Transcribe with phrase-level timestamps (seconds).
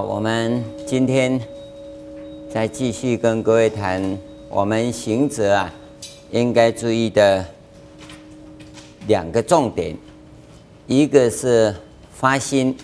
[0.00, 1.40] 我们今天
[2.52, 4.16] 再继续跟各位谈
[4.48, 5.74] 我们行者啊，
[6.30, 7.44] 应该注意的
[9.08, 9.96] 两个重点，
[10.86, 11.74] 一个是
[12.12, 12.76] 发心，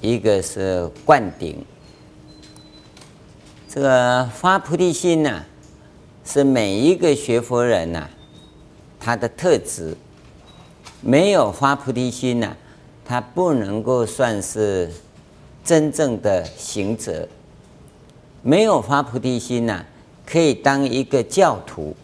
[0.00, 1.64] 一个是灌顶。
[3.68, 5.46] 这个发菩提心呐、啊，
[6.24, 8.08] 是每一个学佛人呐、
[8.98, 9.96] 他的特质。
[11.00, 12.56] 没有发菩提心呐、啊，
[13.04, 14.90] 他不能够算是。
[15.70, 17.28] 真正的行者。
[18.42, 19.84] 没有发菩提心呐、
[20.26, 21.94] 可以当一个教徒，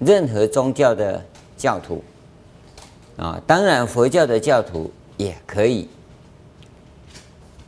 [0.00, 1.24] 任何宗教的
[1.56, 2.02] 教徒。
[3.16, 5.88] 啊，当然佛教的教徒也可以。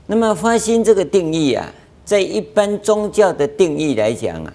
[0.08, 1.72] 那么发心这个定义啊，
[2.04, 4.52] 在一般宗教的定义来讲啊，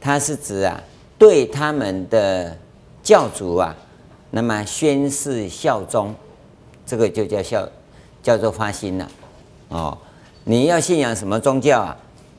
[0.00, 0.82] 它是指啊，
[1.18, 2.56] 对他们的
[3.02, 3.76] 教主啊，
[4.30, 6.14] 那么宣誓效忠，
[6.86, 7.68] 这个就叫效，
[8.22, 9.06] 叫做发心了、
[9.68, 9.96] 哦，
[10.44, 11.96] 你要信仰什么宗教啊？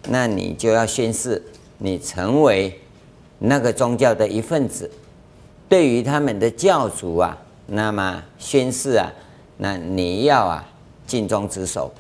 [0.08, 1.42] 那你就要宣誓，
[1.80, 2.80] 你成为
[3.40, 4.90] 那个宗教的一份子。
[5.68, 9.12] 对于他们的教主啊，那么宣誓啊，
[9.58, 10.64] 那你要啊
[11.08, 11.92] 尽忠职守。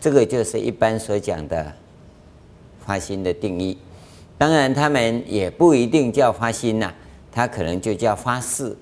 [0.00, 1.72] 这个就是一般所讲的
[2.84, 3.78] 发心的定义。
[4.36, 6.92] 当然，他们也不一定叫发心呐、
[7.30, 8.76] 他可能就叫发誓，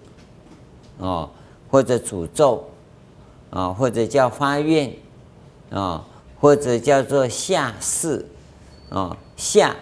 [0.96, 1.28] 哦，
[1.70, 2.66] 或者诅咒，
[3.50, 4.90] 啊，或者叫发愿。
[5.70, 6.04] 啊、
[6.40, 8.24] 或者叫做下士，
[8.88, 9.74] 啊、下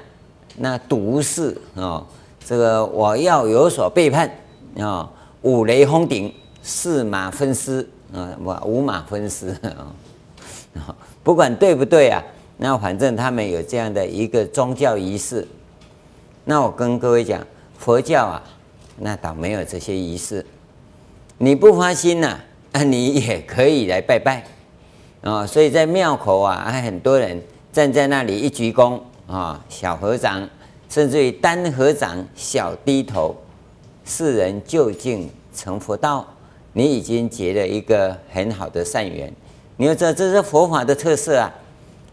[0.57, 2.05] 那毒士啊、
[2.45, 4.31] 这个我要有所背叛
[4.79, 5.11] 啊、
[5.43, 9.95] 五雷轰顶，四马分尸啊，我、哦、五马分尸啊、
[11.23, 12.23] 不管对不对啊，
[12.57, 15.47] 那反正他们有这样的一个宗教仪式。
[16.45, 17.45] 那我跟各位讲，
[17.79, 18.43] 佛教啊，
[18.99, 20.45] 那倒没有这些仪式。
[21.39, 22.39] 你不发心呐、
[22.73, 24.45] 啊，你也可以来拜拜。
[25.29, 27.43] 啊、所以在庙口啊，还很多人
[27.73, 30.49] 站在那里一鞠躬啊、小合掌，
[30.89, 33.35] 甚至于单合掌，小低头，
[34.05, 36.25] 世人究竟成佛道，
[36.73, 39.33] 你已经结了一个很好的善缘。
[39.77, 41.53] 你要知道，这是佛法的特色啊。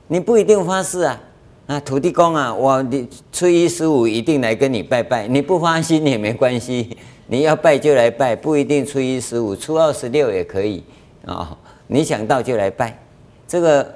[0.08, 1.22] 你不一定发誓啊，
[1.68, 6.98] 啊，土地公啊，我你初一十五一定来跟你拜拜，你不发心也没关系，
[7.28, 10.84] 你要拜就来拜，不一定初一十五，初二十六也可以
[11.26, 11.58] 啊、哦，
[11.88, 12.98] 你想到就来拜。
[13.48, 13.94] 这个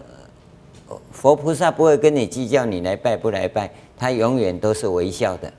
[1.11, 5.51] 佛菩萨不会跟你计较你来拜不来拜，他永远都是微笑的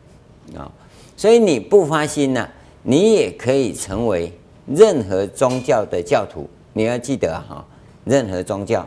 [0.57, 0.71] 啊。
[1.17, 2.49] 所以你不发心呐，
[2.83, 4.33] 你也可以成为
[4.67, 6.49] 任何宗教的教徒。
[6.75, 7.65] 你要记得哈，
[8.05, 8.87] 任何宗教，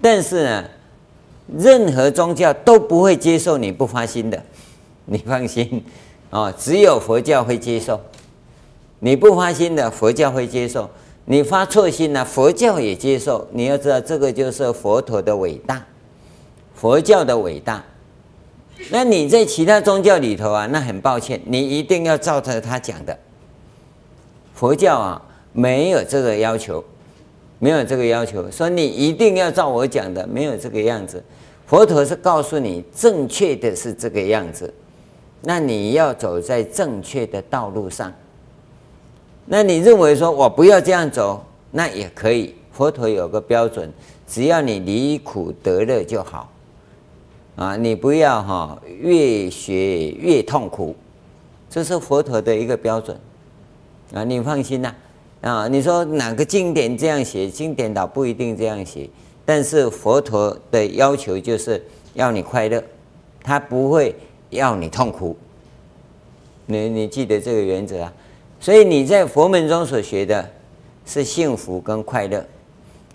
[0.00, 0.64] 但是呢，
[1.58, 4.40] 任何宗教都不会接受你不发心的，
[5.06, 5.84] 你放心
[6.30, 8.00] 啊，只有佛教会接受。
[9.00, 10.88] 你不发心的，佛教会接受。
[11.30, 13.46] 你发错心了，佛教也接受。
[13.52, 15.84] 你要知道，这个就是佛陀的伟大，
[16.74, 17.84] 佛教的伟大。
[18.90, 23.14] 那你在其他宗教里头啊，那很抱歉，你一定要照着他讲的。
[24.54, 25.22] 佛教啊，
[25.52, 26.82] 没有这个要求，
[27.58, 31.22] 没有这个要求，说你一定要照我讲的，没有这个样子。
[31.66, 34.72] 佛陀是告诉你，正确的是这个样子，
[35.42, 38.10] 那你要走在正确的道路上。
[39.50, 42.54] 那你认为说我不要这样走，那也可以。
[42.70, 43.92] 佛陀有个标准，
[44.24, 46.48] 只要你离苦得乐就好，
[47.56, 50.94] 啊，你不要哈越学越痛苦，
[51.68, 53.18] 这是佛陀的一个标准，
[54.14, 54.94] 啊，你放心呐，
[55.40, 57.48] 啊，你说哪个经典这样写？
[57.48, 59.10] 经典倒不一定这样写，
[59.44, 61.84] 但是佛陀的要求就是
[62.14, 62.80] 要你快乐，
[63.42, 64.14] 他不会
[64.50, 65.36] 要你痛苦，
[66.66, 68.12] 你你记得这个原则啊。
[68.60, 70.50] 所以你在佛门中所学的
[71.06, 72.44] 是幸福跟快乐，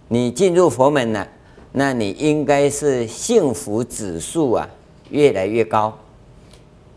[0.08, 1.28] 你进入佛门了，
[1.74, 4.68] 那你应该是幸福指数啊
[5.10, 5.98] 越来越高，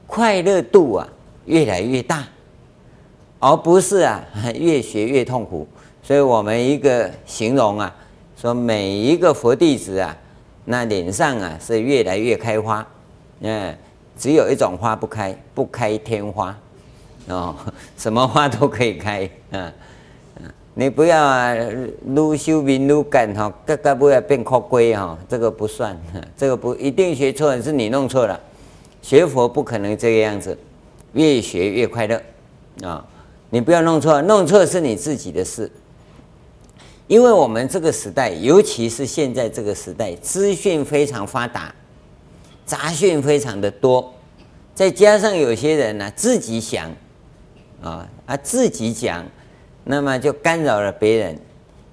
[0.07, 1.09] 快乐度啊
[1.47, 2.25] 越来越大，
[3.41, 5.67] 而不是啊 越学越痛苦。
[6.03, 7.93] 所以我们一个形容啊，
[8.41, 10.17] 说每一个佛弟子啊，
[10.67, 12.87] 那脸上啊是越来越开花，
[13.41, 13.77] 嗯，
[14.17, 16.57] 只有一种花不开，不开天花。
[17.29, 17.55] 哦，
[17.99, 19.73] 什么花都可以开，嗯
[20.37, 21.55] 嗯，你不要啊，
[22.07, 25.99] 撸修明撸干哈，个个不要变靠龟哈，这个不算，
[26.37, 28.39] 这个不一定学错，是你弄错了。
[29.03, 30.57] 学佛不可能这个样子，
[31.13, 32.21] 越学越快乐
[32.83, 33.07] 啊！
[33.51, 35.71] 你不要弄错，弄错是你自己的事。
[37.07, 41.73] 因为我们这个时代，尤其是现在这个时代，资讯非常发达，
[42.65, 44.13] 杂讯非常的多，
[44.75, 46.91] 再加上有些人呢、自己想。
[47.87, 48.37] 啊啊！
[48.39, 49.25] 自己讲，
[49.85, 51.39] 那么就干扰了别人。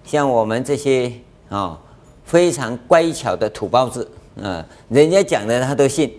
[0.04, 1.12] 像我们这些
[1.50, 1.80] 啊
[2.26, 4.10] 非常乖巧的土包子
[4.42, 6.12] 啊，人家讲的他都信，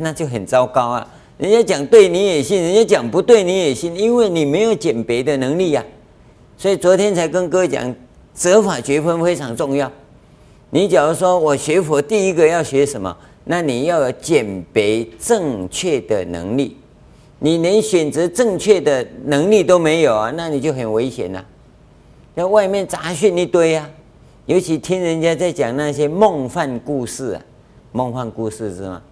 [0.00, 1.06] 那就很糟糕啊。
[1.38, 5.84] 人家讲对你也信，人家讲不对你也信，因为你没有鉴别的能力呀、
[6.58, 7.94] 所以昨天才跟哥讲，
[8.34, 9.90] 择法觉分非常重要。
[10.70, 13.16] 你假如说我学佛第一个要学什么？
[13.44, 16.76] 那你要有鉴别正确的能力。
[17.40, 21.44] 你连选择正确的能力都没有啊，那你就很危险了、啊。
[22.36, 23.90] 在外面杂讯一堆啊，
[24.46, 27.42] 尤其听人家在讲那些梦幻故事啊，
[27.92, 29.02] 梦幻故事是吗？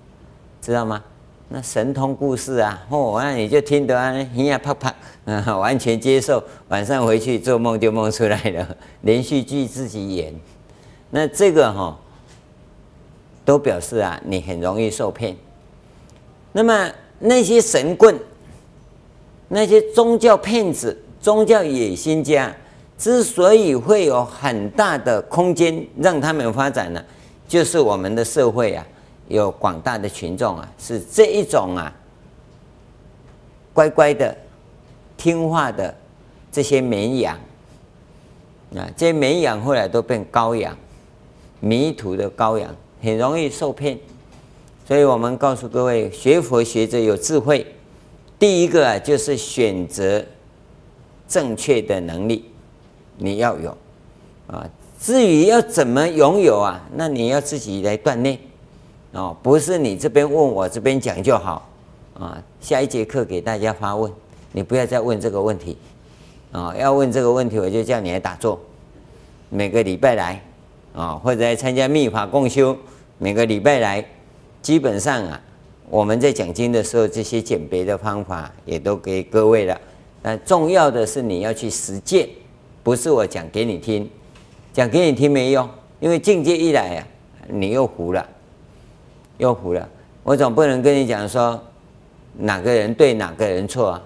[0.63, 1.03] 知道吗？
[1.51, 4.95] 那神通故事啊，哦，那你就听得啊，一呀啪啪，
[5.57, 6.43] 完全接受。
[6.69, 10.35] 晚上回去做梦就梦出来了， 连续剧自己演。
[11.11, 11.99] 那这个哈、
[13.47, 15.35] 都表示啊，你很容易受骗。
[16.53, 18.19] 那么那些神棍、
[19.49, 22.55] 那些宗教骗子、宗教野心家，
[22.97, 27.05] 之所以会有很大的空间让他们发展呢，
[27.47, 28.87] 就是我们的社会啊。
[29.29, 31.95] 有广大的群众啊，是这一种啊，
[33.75, 34.35] 乖乖的、
[35.19, 35.95] 听话的
[36.51, 37.39] 这些绵羊
[38.75, 40.75] 啊，这些绵羊后来都变羔羊，
[41.61, 43.99] 迷途的羔羊，很容易受骗。
[44.89, 47.67] 所以我们告诉各位，学佛学者有智慧，
[48.39, 50.25] 第一个啊，就是选择
[51.29, 52.47] 正确的能力，
[53.19, 53.77] 你要有
[54.47, 54.67] 啊。
[54.99, 58.39] 至于要怎么拥有啊，那你要自己来锻炼。
[59.13, 61.69] 哦，不是你这边问我这边讲就好
[62.19, 62.43] 啊！
[62.59, 64.11] 下一节课给大家发问，
[64.53, 65.77] 你不要再问这个问题
[66.51, 66.75] 啊！
[66.75, 68.59] 要问这个问题，我就叫你来打坐，
[69.51, 70.43] 每个礼拜来
[70.95, 72.75] 啊，或者来参加密法共修，
[73.19, 74.03] 每个礼拜来。
[74.69, 75.41] 基本上啊，
[75.89, 79.81] 我们在讲经的时候，这些鉴别的方法也都给各位了。
[80.21, 82.29] 但重要的是你要去实践，
[82.83, 84.07] 不是我讲给你听，
[84.71, 85.67] 讲给你听没用，
[86.01, 87.07] 因为境界一来啊，
[87.49, 88.29] 你又糊了。
[89.39, 89.89] 又糊了，
[90.23, 91.59] 我总不能跟你讲说
[92.37, 94.03] 哪个人对哪个人错啊？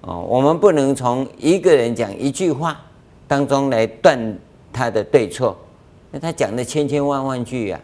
[0.00, 2.80] 哦，我们不能从一个人讲一句话
[3.28, 4.38] 当中来断
[4.72, 5.54] 他的对错。
[6.10, 7.80] 那他讲的千千万万句啊，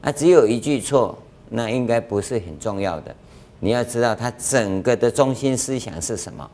[0.00, 1.18] 啊，只有一句错，
[1.50, 3.14] 那应该不是很重要的。
[3.60, 6.50] 你要知道他整个的中心思想是什么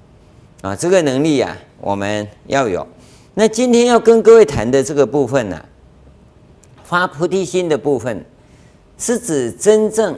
[0.63, 0.75] 啊？
[0.75, 2.87] 这个能力啊，我们要有。
[3.35, 5.65] 那今天要跟各位谈的这个部分呢，
[6.83, 8.25] 发菩提心的部分。
[8.97, 10.17] 是指真正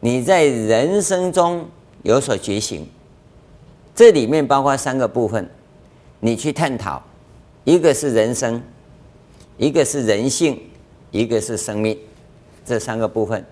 [0.00, 1.66] 你在人生中
[2.02, 2.86] 有所觉醒，
[3.94, 5.48] 这里面包括三个部分，
[6.20, 7.02] 你去探讨，
[7.64, 8.62] 一个是人生，
[9.56, 10.60] 一个是人性，
[11.12, 11.98] 一个是生命，
[12.62, 13.42] 这三个部分。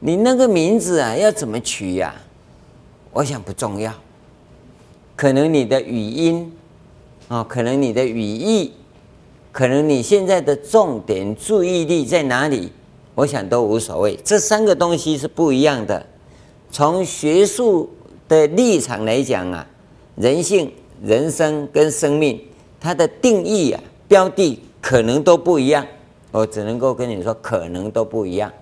[0.00, 2.14] 你那个名字啊，要怎么取呀？
[3.12, 3.92] 我想不重要，
[5.16, 6.52] 可能你的语音
[7.26, 8.72] 啊，可能你的语义，
[9.50, 12.70] 可能你现在的重点注意力在哪里？
[13.16, 16.06] 我想都无所谓，这三个东西是不一样的。
[16.70, 17.90] 从学术
[18.28, 19.66] 的立场来讲啊，
[20.14, 20.72] 人性、
[21.02, 22.40] 人生跟生命，
[22.78, 25.84] 它的定义啊、标的可能都不一样。
[26.30, 28.52] 我只能够跟你说，可能都不一样。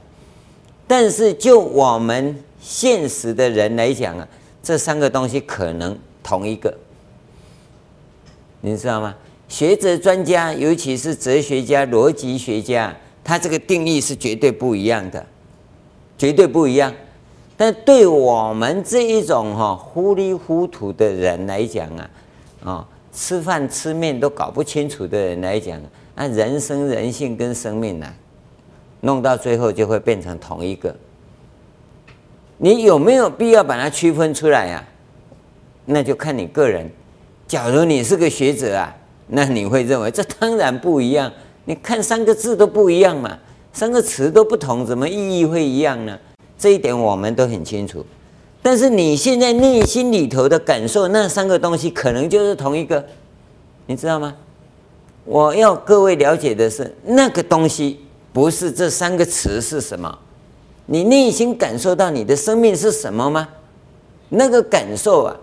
[0.86, 4.28] 但是就我们现实的人来讲啊，
[4.62, 6.72] 这三个东西可能同一个，
[8.60, 9.14] 你知道吗？
[9.48, 12.94] 学者专家，尤其是哲学家、逻辑学家。
[13.22, 15.26] 他这个定义是绝对不一样的，
[16.16, 16.94] 绝对不一样。
[17.56, 22.10] 但对我们这一种哈糊里糊涂的人来讲啊，
[22.62, 25.80] 啊，吃饭吃面都搞不清楚的人来讲，
[26.14, 28.06] 那人生人性跟生命呢，
[29.00, 30.94] 弄到最后就会变成同一个。
[32.58, 34.82] 你有没有必要把它区分出来呀？
[35.84, 36.90] 那就看你个人。
[37.46, 38.96] 假如你是个学者啊，
[39.28, 41.30] 那你会认为这当然不一样。
[41.64, 43.38] 你看三个字都不一样嘛，
[43.72, 46.18] 三个词都不同，怎么意义会一样呢？
[46.58, 48.04] 这一点我们都很清楚。
[48.62, 53.04] 但是你现在内心里头的感受，那三个东西可能就是同一个，
[53.86, 54.34] 你知道吗？
[55.24, 58.00] 我要各位了解的是，那个东西
[58.36, 60.18] 不是这三个词是什么，
[60.84, 63.48] 你内心感受到你的生命是什么吗？
[64.28, 65.34] 那个感受啊，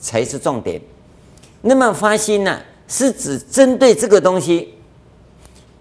[0.00, 0.82] 才是重点。
[1.60, 4.74] 那么发心呢，是指针对这个东西。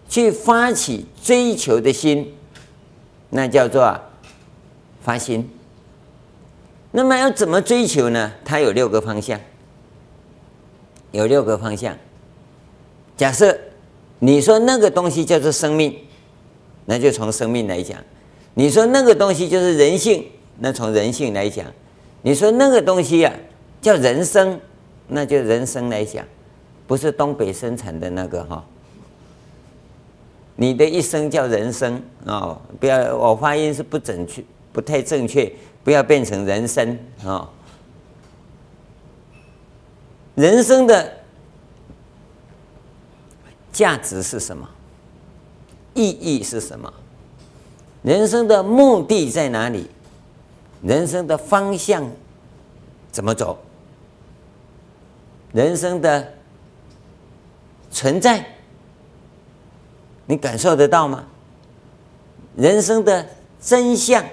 [0.07, 2.35] 去发起追求的心，
[3.31, 3.99] 那叫做
[5.01, 5.49] 发心。
[6.91, 8.31] 那么要怎么追求呢？
[8.45, 9.39] 它有六个方向，
[11.13, 11.97] 有六个方向。
[13.17, 13.57] 假设
[14.19, 15.95] 你说那个东西叫做生命，
[16.89, 18.00] 那就从生命来讲；
[18.55, 20.25] 你说那个东西就是人性，
[20.58, 21.63] 那从人性来讲；
[22.24, 23.38] 你说那个东西呀、啊、
[23.79, 24.60] 叫人生，
[25.08, 26.25] 那就人生来讲，
[26.88, 28.65] 不是东北生产的那个哈。
[30.55, 34.43] 你的一生叫人生哦，不要我发音是不准确，
[34.74, 35.53] 不太正确，
[35.84, 37.50] 不要变成人生啊、哦。
[40.34, 41.13] 人生的
[43.72, 44.67] 价值是什么？
[45.99, 46.93] 意义是什么？
[48.03, 49.89] 人生的目的在哪里？
[50.81, 52.09] 人生的方向
[53.11, 53.59] 怎么走？
[55.51, 56.33] 人生的
[57.91, 58.45] 存在，
[60.25, 61.25] 你感受得到吗？
[62.55, 63.27] 人生的
[63.59, 64.23] 真相，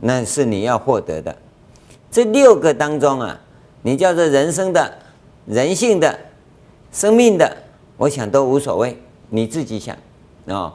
[0.00, 1.34] 那是你要获得的。
[2.10, 3.40] 这六个当中啊，
[3.80, 4.98] 你叫做人生的、
[5.46, 6.18] 人性的、
[6.92, 7.56] 生命的，
[7.98, 8.96] 我想都无所谓，
[9.28, 10.00] 你自己想啊、
[10.46, 10.72] 哦。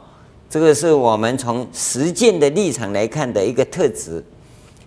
[0.48, 4.22] 这个是我们从实践的立场来看的一个特质。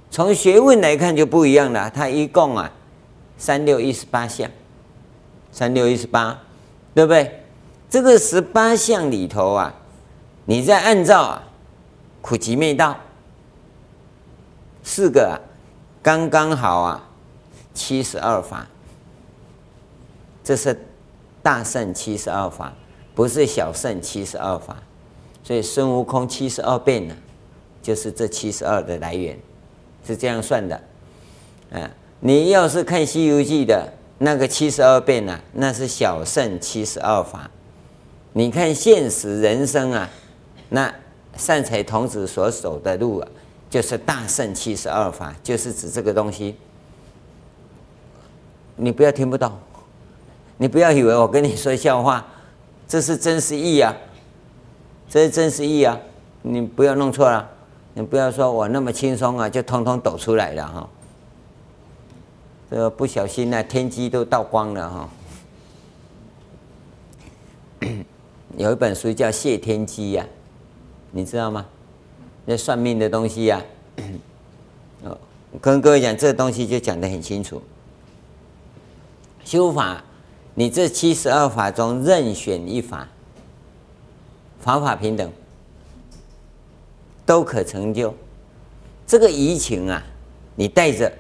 [0.10, 2.72] 从学问来看就不一样了，它一共啊
[3.38, 4.50] 三六一十八项，
[5.52, 6.40] 三六一十八，
[6.96, 7.44] 对不对？
[7.90, 9.74] 这个十八项里头啊，
[10.46, 11.44] 你再按照啊
[12.22, 12.96] 苦集灭道
[14.84, 15.36] 四个啊，
[16.02, 17.10] 刚刚好啊
[17.74, 18.66] 七十二法，
[20.46, 20.80] 这是
[21.48, 22.74] 大圣七十二法，
[23.16, 24.76] 不是小圣七十二法，
[25.46, 27.16] 所以孙悟空七十二变呢，
[27.82, 29.40] 就是这七十二的来源。
[30.06, 30.82] 是这样算的，
[31.72, 31.90] 啊，
[32.20, 37.50] 你要是看《西游记》的那个七十二变啊，那是小圣七十二法。
[38.34, 40.10] 你看现实人生啊，
[40.68, 40.94] 那
[41.38, 43.28] 善财童子所走的路啊，
[43.70, 46.58] 就是大圣七十二法，就是指这个东西。
[48.76, 49.58] 你不要听不懂，
[50.58, 52.26] 你不要以为我跟你说笑话，
[52.88, 53.96] 这是真实意啊，
[55.10, 55.98] 这是真实意啊，
[56.42, 57.50] 你不要弄错了。
[57.94, 60.90] 你不要说我那么轻松啊，就通通抖出来了哈。
[62.70, 65.10] 这个不小心呢，天机都倒光了哈。
[68.58, 70.26] 有一本书叫《谢天机》呀，
[71.10, 71.66] 你知道吗？
[72.46, 73.62] 那算命的东西呀。
[75.04, 75.18] 哦，
[75.60, 77.60] 跟各位讲，这东西就讲得很清楚。
[79.44, 80.04] 修法，
[80.60, 83.08] 你这七十二法中任选一法，
[84.60, 85.32] 法法平等。
[87.28, 88.12] 都可成就，
[89.06, 90.02] 这个怡情啊，
[90.56, 91.12] 你带着，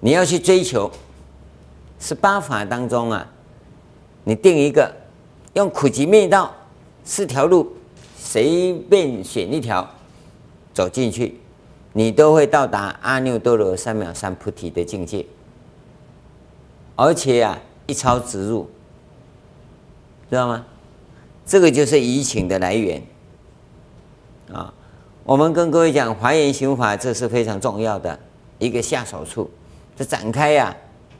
[0.00, 0.90] 你要去追求。
[1.98, 3.26] 十八法当中啊，
[4.24, 4.94] 你定一个，
[5.54, 6.54] 用苦集灭道
[7.02, 7.74] 四条路，
[8.18, 9.88] 随便选一条，
[10.74, 11.40] 走进去，
[11.94, 15.24] 你都会到达阿耨多罗三藐三菩提的境界。
[16.94, 18.68] 而且啊，一超直入，
[20.28, 20.64] 知道吗？
[21.46, 23.00] 这个就是怡情的来源
[24.52, 24.74] 啊。
[25.22, 28.18] 我们跟各位讲华严行法，这是非常重要的
[28.58, 29.50] 一个下手处。
[29.96, 30.76] 这展开呀、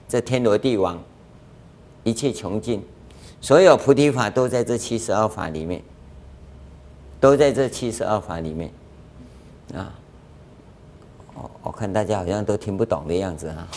[0.08, 1.00] 这天罗地网，
[2.04, 2.84] 一切穷尽，
[3.40, 5.82] 所有菩提法都在这七十二法里面，
[7.20, 8.70] 都在这七十二法里面
[9.74, 9.94] 啊。
[11.34, 13.68] 我我看大家好像都听不懂的样子啊。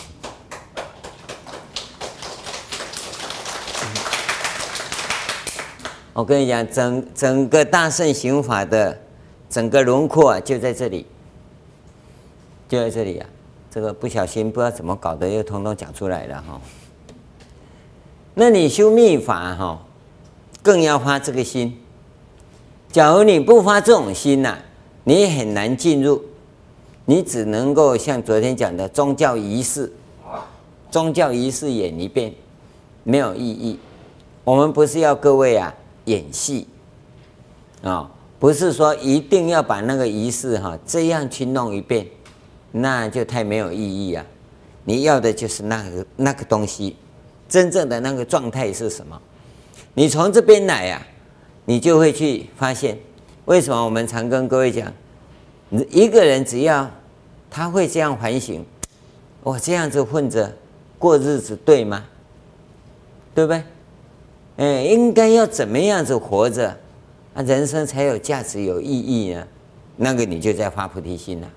[6.14, 8.98] 我跟你讲，整整个大乘行法的。
[9.50, 11.08] 整个轮廓啊，就在这里，
[12.68, 13.28] 就在这里啊！
[13.72, 16.62] 这个不小心不知道怎么搞的，又通通讲出来了哈。
[18.36, 19.84] 那你修密法哈，
[20.62, 21.76] 更要发这个心。
[22.92, 24.56] 假如你不发这种心呐，
[25.04, 26.24] 你很难进入，
[27.06, 29.92] 你只能够像昨天讲的宗教仪式，
[30.92, 32.32] 宗教仪式演一遍，
[33.04, 33.80] 没有意义。
[34.44, 35.74] 我们不是要各位啊
[36.10, 36.68] 演戏
[37.84, 38.12] 啊。
[38.40, 42.08] 不是说一定要把那个仪式哈这样去弄一遍，
[42.72, 44.26] 那就太没有意义啊！
[44.86, 46.96] 你要的就是那个那个东西，
[47.50, 49.22] 真正的那个状态是什么？
[49.94, 51.06] 你从这边来呀，
[51.66, 52.98] 你就会去发现，
[53.44, 54.90] 为什么我们常跟各位讲，
[55.90, 56.90] 一个人只要
[57.52, 58.66] 他会这样反省，
[59.44, 60.50] 我这样子混着
[60.98, 62.06] 过日子对吗？
[63.36, 63.62] 对不对？
[64.60, 66.78] 哎，应该要怎么样子活着？
[67.34, 69.48] 啊，人生才有价值、有意义呢。
[69.96, 71.50] 那个你就在发菩提心了。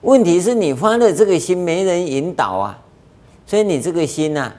[0.00, 2.82] 问题是你发的这个心没人引导啊，
[3.46, 4.50] 所以你这个心呐，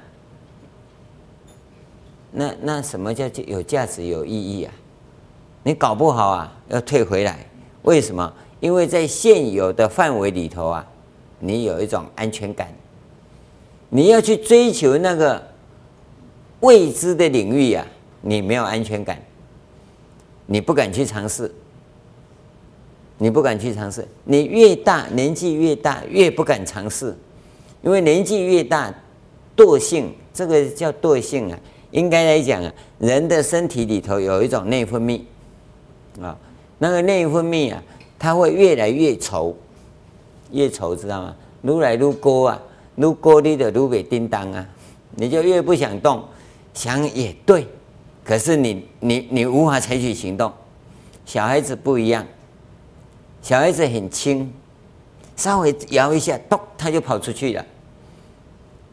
[2.31, 4.72] 那那什么叫有价值、有意义啊？
[5.63, 7.39] 你搞不好啊，要退回来。
[7.81, 8.31] 为什么？
[8.60, 10.86] 因为在现有的范围里头啊，
[11.39, 12.72] 你有一种安全感。
[13.89, 15.41] 你要去追求那个
[16.61, 17.85] 未知的领域啊，
[18.21, 19.21] 你没有安全感。
[20.49, 21.53] 你不敢去尝试，
[23.17, 24.07] 你不敢去尝试。
[24.23, 27.13] 你越大，年纪越大，越不敢尝试，
[27.81, 28.93] 因为年纪越大，
[29.57, 31.59] 惰性，这个叫惰性啊，
[31.91, 35.19] 应该来讲啊，人的身体里头有一种内分泌
[36.21, 36.37] 啊，
[36.79, 37.83] 那个内分泌啊，
[38.17, 39.53] 它会越来越稠，
[40.51, 41.35] 越稠知道吗？
[41.63, 42.61] 撸来越高啊，
[42.95, 44.65] 越高你的撸尾叮当啊，
[45.17, 46.23] 你就越不想动。
[46.77, 47.67] 想也对，
[48.24, 50.53] 可是你你你无法采取行动。
[51.25, 52.24] 小孩子不一样，
[53.41, 54.53] 小孩子很轻，
[55.36, 57.65] 稍微摇一下，咚，他就跑出去了，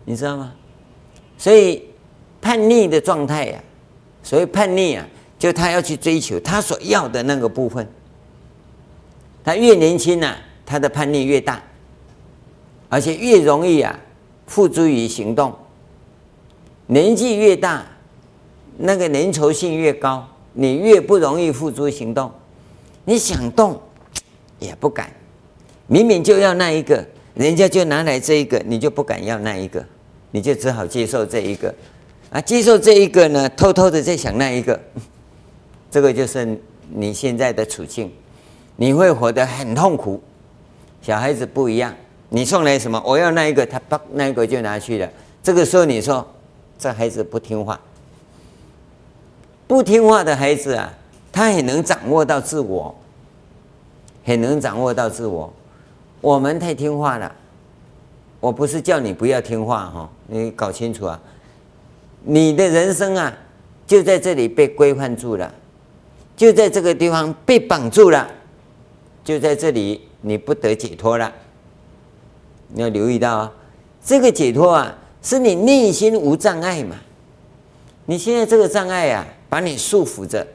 [0.06, 0.54] 你知道吗？
[1.36, 1.84] 所以
[2.40, 3.62] 叛逆的状态呀，
[4.22, 5.06] 所谓叛逆啊，
[5.38, 7.86] 就他要去追求他所要的那个部分。
[9.44, 11.62] 他越年轻呐，他的叛逆越大，
[12.88, 13.94] 而且越容易啊
[14.46, 15.54] 付诸于行动。
[16.86, 17.86] 年纪越大，
[18.76, 22.30] 那个粘稠性越高，你越不容易付诸行动。
[23.06, 23.80] 你想动
[24.58, 25.10] 也不敢，
[25.86, 29.84] 明明就要那一个，人家就拿来这一个，你就不敢要那一个，
[30.30, 31.74] 你就只好接受这一个。
[32.30, 34.78] 啊，接受这一个呢，偷偷的在想那一个，
[35.90, 36.58] 这个就是
[36.90, 38.12] 你现在的处境，
[38.76, 40.22] 你会活得很痛苦。
[41.00, 41.94] 小孩子不一样，
[42.28, 45.10] 你送来什么，我要那一个，他把那一个就拿去了。
[45.42, 46.26] 这个时候你说。
[46.84, 47.80] 这孩子不听话，
[49.66, 50.92] 不听话的孩子啊，
[51.32, 52.94] 他很能掌握到自我，
[54.22, 55.50] 很能掌握到自我。
[56.20, 57.34] 我们太听话了，
[58.38, 61.18] 我不是叫你不要听话哈，你搞清楚啊，
[62.22, 63.34] 你的人生啊，
[63.86, 65.54] 就在这里被规范住了，
[66.36, 68.30] 就在这个地方被绑住了，
[69.24, 71.32] 就在这里你不得解脱了。
[72.68, 73.52] 你要留意到啊，
[74.04, 74.98] 这个解脱啊。
[75.24, 76.96] 是你内心无障碍嘛？
[78.04, 80.46] 你现在这个障碍啊，把你束缚着，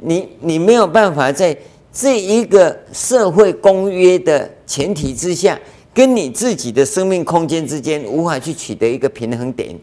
[0.00, 1.56] 你你没有办法在
[1.92, 5.56] 这一个社会公约的前提之下，
[5.94, 9.78] 跟你自己的生命空间之间无法去取得一个平衡点。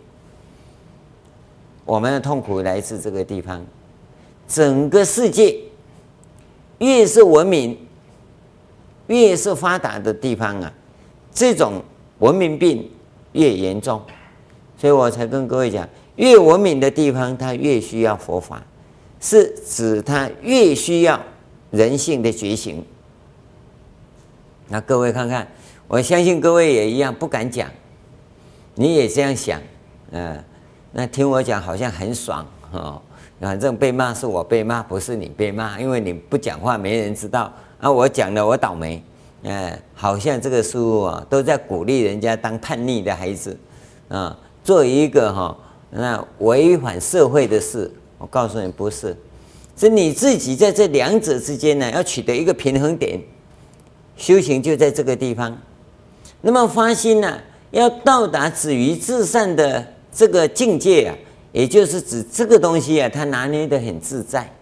[1.85, 3.65] 我们的痛苦来自这个地方。
[4.45, 5.57] 整个世界
[6.79, 7.77] 越是文明、
[9.07, 10.73] 越是发达的地方啊，
[11.33, 11.81] 这种
[12.19, 12.91] 文明病。
[13.33, 14.01] 越严重，
[14.77, 18.61] 所以我才跟各位讲，越文明的地方，它越需要佛法，
[19.19, 21.19] 是指它越需要
[21.69, 22.83] 人性的觉醒。
[24.67, 25.47] 那各位看看，
[25.87, 27.69] 我相信各位也一样不敢讲，
[28.75, 29.61] 你也这样想，
[30.11, 30.43] 嗯，
[30.91, 33.01] 那听我讲好像很爽哦，
[33.39, 39.03] 反正被骂是我被骂，不是你被骂，因为你不讲话，没人知道啊，我讲了我倒霉。
[39.43, 43.57] 哎，好像这个书啊，都在鼓励人家当叛逆的孩子，
[44.07, 45.57] 啊，做一个哈
[45.89, 47.91] 那违反社会的事。
[48.19, 49.17] 我告诉你，不是，
[49.75, 53.19] 是你自己在这两者之间呢，要取得一个平衡点。
[54.15, 55.57] 修行就在这个地方。
[56.41, 57.39] 那么发心呢，
[57.71, 61.15] 要到达止于至善的这个境界啊，
[61.51, 64.53] 也就是指这个东西啊，它拿捏得很自在，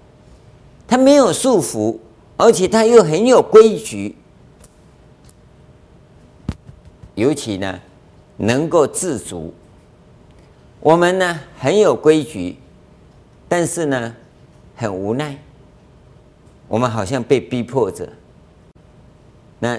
[0.87, 1.97] 它没有束缚，
[2.37, 4.15] 而且它又很有规矩。
[7.19, 7.79] 尤其呢，
[8.37, 9.53] 能够自足。
[10.79, 12.55] 我们呢很有规矩，
[13.49, 14.15] 但是呢
[14.75, 15.37] 很无奈。
[16.69, 18.07] 我们好像被逼迫着，
[19.59, 19.77] 那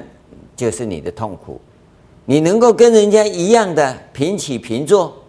[0.54, 1.58] 就是你的痛苦。
[2.26, 5.24] 你能够跟人家一样的平起平坐，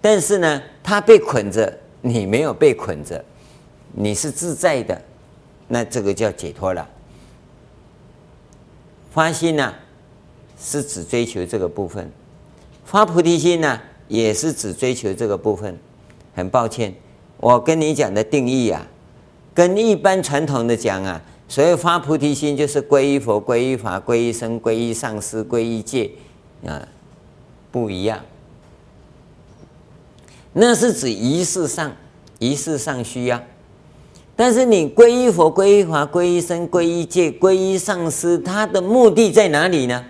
[0.00, 3.24] 但是呢，他被捆着，你没有被捆着，
[3.92, 5.00] 你是自在的，
[5.68, 6.88] 那这个叫解脱了。
[9.12, 9.72] 发心呢、
[10.68, 12.10] 是只追求这个部分，
[12.84, 15.78] 发菩提心呢，也是只追求这个部分。
[16.34, 16.92] 很抱歉，
[17.36, 18.84] 我跟你讲的定义啊，
[19.54, 26.10] 跟一般传统的讲啊，所谓发菩提心就是皈依佛、皈依法、皈依僧、皈依上师、皈依戒
[26.66, 26.88] 啊，
[27.70, 28.20] 不一样。
[30.52, 31.94] 那是指仪式上，
[32.40, 33.40] 仪式上需要。
[34.34, 40.04] 但是你皈依佛、皈依法、皈依僧、皈依戒、皈依上师，它的目的在哪里呢？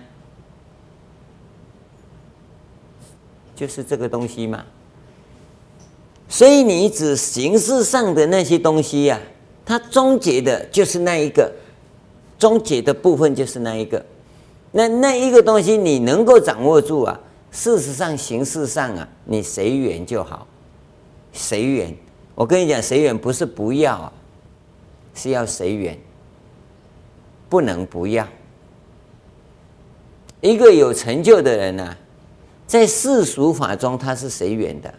[3.57, 4.63] 就是这个东西嘛，
[6.29, 9.19] 所以你指形式上的那些东西呀、
[9.65, 11.51] 它终结的就是那一个，
[12.37, 14.05] 终结的部分就是那一个，
[14.71, 17.19] 那那一个东西你能够掌握住啊，
[17.51, 20.45] 事实上形式上啊，你随缘就好，
[21.33, 21.91] 随缘。
[22.35, 24.13] 我跟你讲，随缘不是不要啊，
[25.15, 25.97] 是要随缘，
[27.49, 28.27] 不能不要。
[30.41, 31.97] 一个有成就的人呢、
[32.67, 34.93] 在世俗法中，他是随缘的。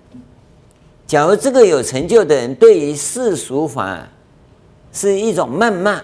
[1.07, 4.09] 假如这个有成就的人对于世俗法
[4.93, 6.03] 是一种谩骂，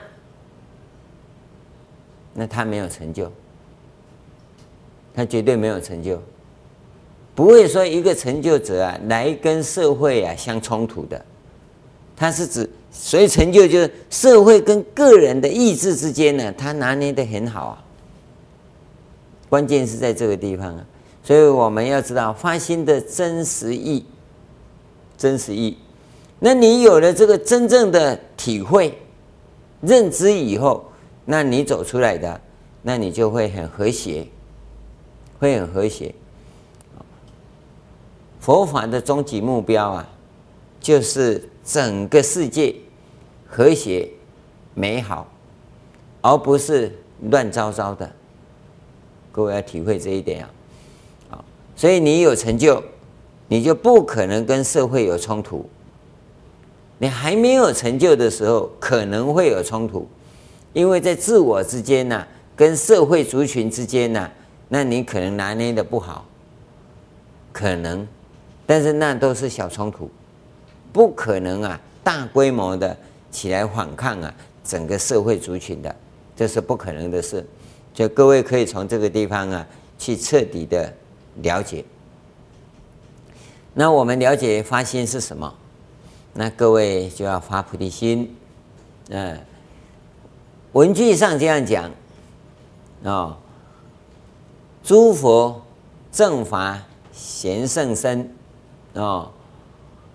[2.35, 3.33] 那他没有成就，
[5.15, 6.23] 他绝对没有成就。
[7.35, 11.25] 不会说一个成就者啊来跟社会啊相冲突的，
[12.15, 17.85] 他是指所以成就就是社会跟个人的意志之间呢，他拿捏的很好啊。
[19.49, 20.87] 关键是在这个地方啊，
[21.25, 24.05] 所以我们要知道发心的真实意，
[25.17, 25.77] 真实意。
[26.39, 28.97] 那你有了这个真正的体会、
[29.81, 30.85] 认知以后，
[31.25, 32.39] 那你走出来的，
[32.83, 34.27] 那你就会很和谐，
[35.39, 36.15] 会很和谐。
[38.39, 40.07] 佛法的终极目标啊，
[40.79, 42.77] 就是整个世界
[43.49, 44.07] 和谐
[44.75, 45.27] 美好，
[46.21, 46.95] 而不是
[47.31, 48.13] 乱糟糟的。
[49.33, 50.51] 各位要体会这一点啊，
[51.77, 52.83] 所以你有成就，
[53.49, 55.69] 你就不可能跟社会有冲突。
[56.99, 60.07] 你还没有成就的时候，可能会有冲突，
[60.73, 62.25] 因为在自我之间呢、
[62.57, 64.31] 跟社会族群之间呢、
[64.69, 66.25] 那你可能拿捏的不好，
[67.53, 68.07] 可能，
[68.65, 70.09] 但是那都是小冲突，
[70.93, 72.97] 不可能啊，大规模的
[73.31, 74.33] 起来反抗啊，
[74.63, 75.95] 整个社会族群的，
[76.37, 77.45] 这是不可能的事。
[77.93, 79.67] 就各位可以从这个地方啊，
[79.99, 80.91] 去彻底的
[81.43, 81.85] 了解。
[83.75, 85.53] 那我们了解发心是什么？
[86.37, 88.35] 那各位就要发菩提心，
[89.11, 89.39] 嗯，
[90.73, 91.93] 文句上这样讲啊，
[93.05, 93.37] 哦，
[94.83, 95.63] 诸佛
[96.11, 98.29] 正法贤圣身
[98.95, 99.31] 哦，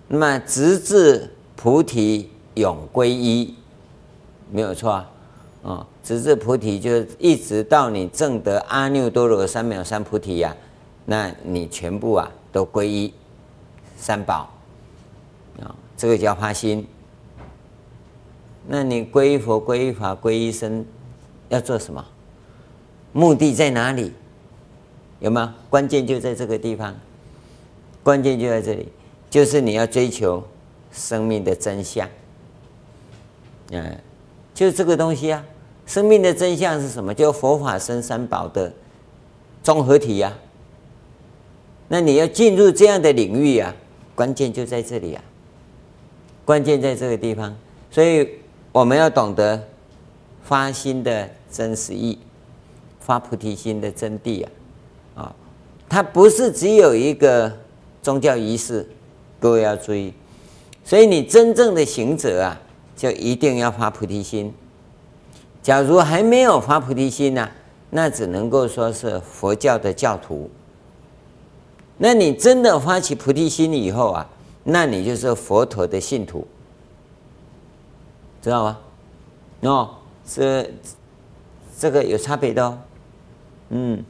[0.10, 3.55] 那么直至菩提永归依，
[4.51, 5.10] 没有错啊，
[5.62, 10.53] 哦，直至菩提就一直到你证得阿耨多罗三藐三菩提呀，
[11.10, 13.12] 那你全部啊都归依
[13.98, 14.48] 三宝
[15.60, 15.76] 啊。
[15.98, 16.86] 这个叫发心。
[18.67, 20.86] 那你皈依佛、皈依法、皈依僧，
[21.48, 22.06] 要做什么？
[23.12, 24.13] 目的在哪里？
[25.19, 25.56] 有吗？
[25.67, 26.95] 关键就在这个地方。
[28.04, 28.88] 关键就在这里，
[29.32, 30.43] 就是你要追求
[30.91, 32.08] 生命的真相。
[33.72, 34.00] 嗯，
[34.54, 35.43] 就这个东西啊。
[35.88, 37.12] 生命的真相是什么？
[37.12, 38.72] 就佛法僧三宝的
[39.63, 40.48] 综合体呀、啊。
[41.89, 43.75] 那你要进入这样的领域啊，
[44.15, 45.21] 关键就在这里啊。
[46.45, 47.56] 关键在这个地方，
[47.91, 48.28] 所以
[48.71, 49.67] 我们要懂得
[50.43, 52.17] 发心的真实意，
[52.99, 54.49] 发菩提心的真谛啊！
[55.15, 55.36] 啊，
[55.88, 57.56] 它不是只有一个
[58.02, 58.88] 宗教仪式，
[59.39, 60.12] 各位要注意。
[60.84, 62.60] 所以你真正的行者啊，
[62.95, 64.52] 就一定要发菩提心。
[65.62, 67.47] 假如还没有发菩提心呢、
[67.91, 70.49] 那只能够说是佛教的教徒。
[72.01, 74.27] 那你真的发起菩提心以后啊，
[74.63, 76.47] 那你就是佛陀的信徒，
[78.41, 78.79] 知道吗？
[79.62, 79.89] 哦，
[80.25, 80.71] 这
[81.77, 82.77] 这个有差别的哦。
[83.69, 84.03] 嗯，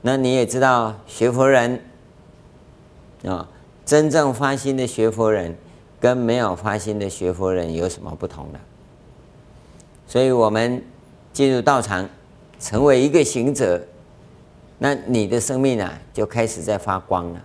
[0.00, 1.82] 那你也知道学佛人
[3.24, 3.48] 啊、
[3.84, 5.54] 真正发心的学佛人
[5.98, 8.60] 跟没有发心的学佛人有什么不同呢？
[10.06, 10.82] 所以我们
[11.32, 12.08] 进入道场，
[12.60, 13.82] 成为一个行者，
[14.78, 17.44] 那你的生命啊就开始在发光了。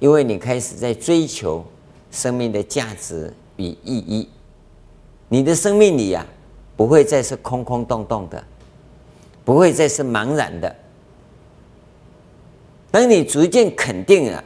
[0.00, 1.64] 因为你开始在追求
[2.10, 4.28] 生命的价值与意义，
[5.28, 8.44] 你的生命里呀、啊，不会再是空空洞洞的，
[9.44, 10.76] 不会再是茫然的。
[12.92, 14.44] 当你逐渐肯定了，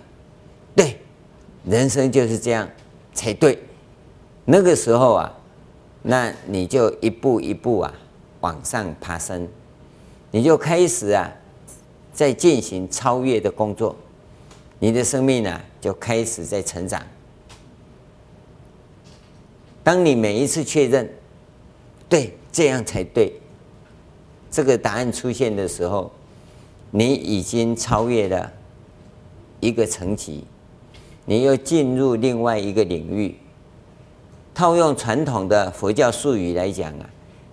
[0.74, 0.98] 对，
[1.66, 2.66] 人生就是这样
[3.12, 3.58] 才对，
[4.46, 5.38] 那个时候啊，
[6.00, 7.92] 那你就一步一步啊
[8.40, 9.46] 往上爬升，
[10.30, 11.30] 你就开始啊
[12.12, 13.96] 在进行超越的工作。
[14.79, 17.01] 你的生命呢，就开始在成长。
[19.85, 21.09] 当你每一次确认，
[22.09, 23.33] 对，这样才对，
[24.51, 26.11] 这个答案出现的时候，
[26.90, 28.53] 你已经超越了
[29.61, 30.44] 一个层级，
[31.25, 33.35] 你又进入另外一个领域。
[34.55, 37.09] 套用传统的佛教术语来讲啊，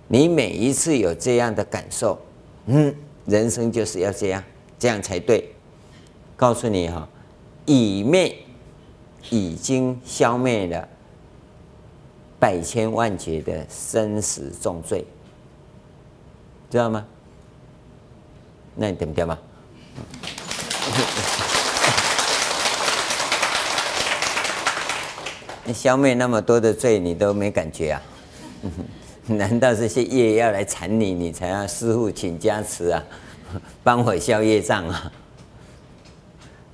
[0.06, 2.18] 你每一次有这样的感受，
[2.66, 2.94] 嗯，
[3.26, 4.42] 人生就是要这样，
[4.78, 5.52] 这样才对。
[6.36, 7.08] 告诉你哈。
[7.66, 8.34] 已灭，
[9.28, 10.88] 已经消灭了
[12.38, 15.04] 百千万劫的生死重罪，
[16.68, 17.06] 知道吗？
[18.74, 19.38] 那你对不掉吗？
[25.64, 28.02] 你消灭那么多的罪，你都没感觉啊？
[29.36, 33.02] 难道这些业要来缠你，你才要师父请加持啊？
[33.84, 35.12] 帮我消业障啊？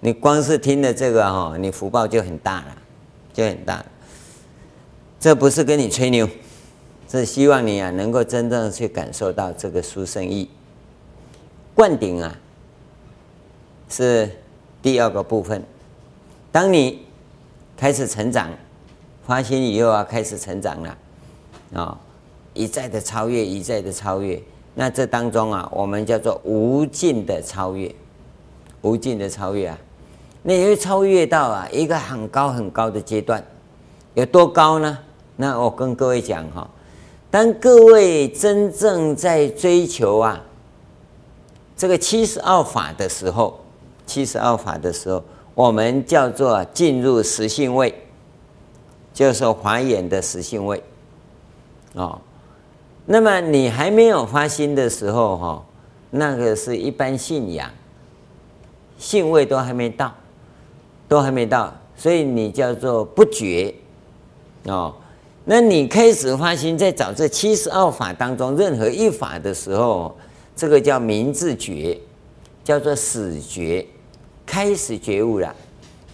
[0.01, 2.77] 你光是听了这个哈，你福报就很大了，
[3.35, 3.85] 就很大。
[5.21, 6.29] 这不是跟你吹牛，
[7.11, 10.49] 是希望你啊能够真正去感受到这个殊胜义。
[11.75, 12.35] 灌顶啊，
[13.91, 14.31] 是
[14.81, 15.63] 第二个部分。
[16.51, 17.05] 当你
[17.77, 18.51] 开始成长，
[19.27, 20.97] 发心以后啊，开始成长了，啊、
[21.75, 21.99] 哦，
[22.57, 24.43] 一再的超越，一再的超越。
[24.79, 27.95] 那这当中啊，我们叫做无尽的超越，
[28.83, 29.79] 无尽的超越啊，
[30.43, 33.43] 那你会超越到啊一个很高很高的阶段，
[34.13, 34.99] 有多高呢？
[35.37, 36.69] 那我跟各位讲哈，
[37.31, 40.43] 当各位真正在追求啊
[41.75, 43.59] 这个七十二法的时候，
[44.07, 47.95] 七十二法的时候，我们叫做进入实性位，
[49.15, 50.83] 就是华严的实性位，
[51.95, 52.21] 哦。
[53.09, 55.65] 那么你还没有发心的时候，哈，
[56.11, 57.71] 那个是一般信仰，
[58.99, 60.13] 信位都还没到，
[61.09, 63.73] 都还没到，所以你叫做不觉，
[64.65, 64.93] 哦，
[65.45, 70.17] 那你开始发心，在找这七十二法当中任何一法的时候，
[70.57, 71.97] 这个叫明自觉，
[72.65, 73.87] 叫做始觉，
[74.45, 75.55] 开始觉悟了，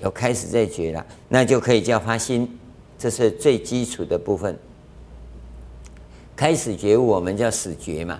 [0.02, 2.58] 有开始在觉了，那就可以叫发心，
[2.98, 4.58] 这是最基础的部分。
[6.42, 8.18] 开始觉悟，我们叫始觉嘛。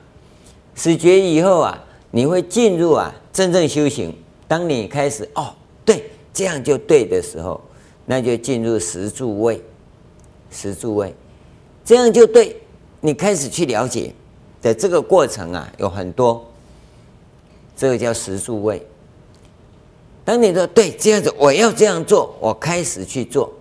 [0.77, 1.77] 始觉以后啊，
[2.13, 4.17] 你会进入啊真正修行。
[4.47, 5.53] 当你开始哦，
[5.85, 7.61] 对，这样就对的时候，
[8.07, 9.61] 那就进入实住位。
[10.53, 11.13] 实住位，
[11.85, 12.57] 这样就对。
[13.01, 14.15] 你开始去了解
[14.63, 16.49] 的这个过程啊，有很多。
[17.77, 18.87] 这个叫实住位。
[20.25, 23.53] 当你说对，这样子，我要这样做，我开始去做。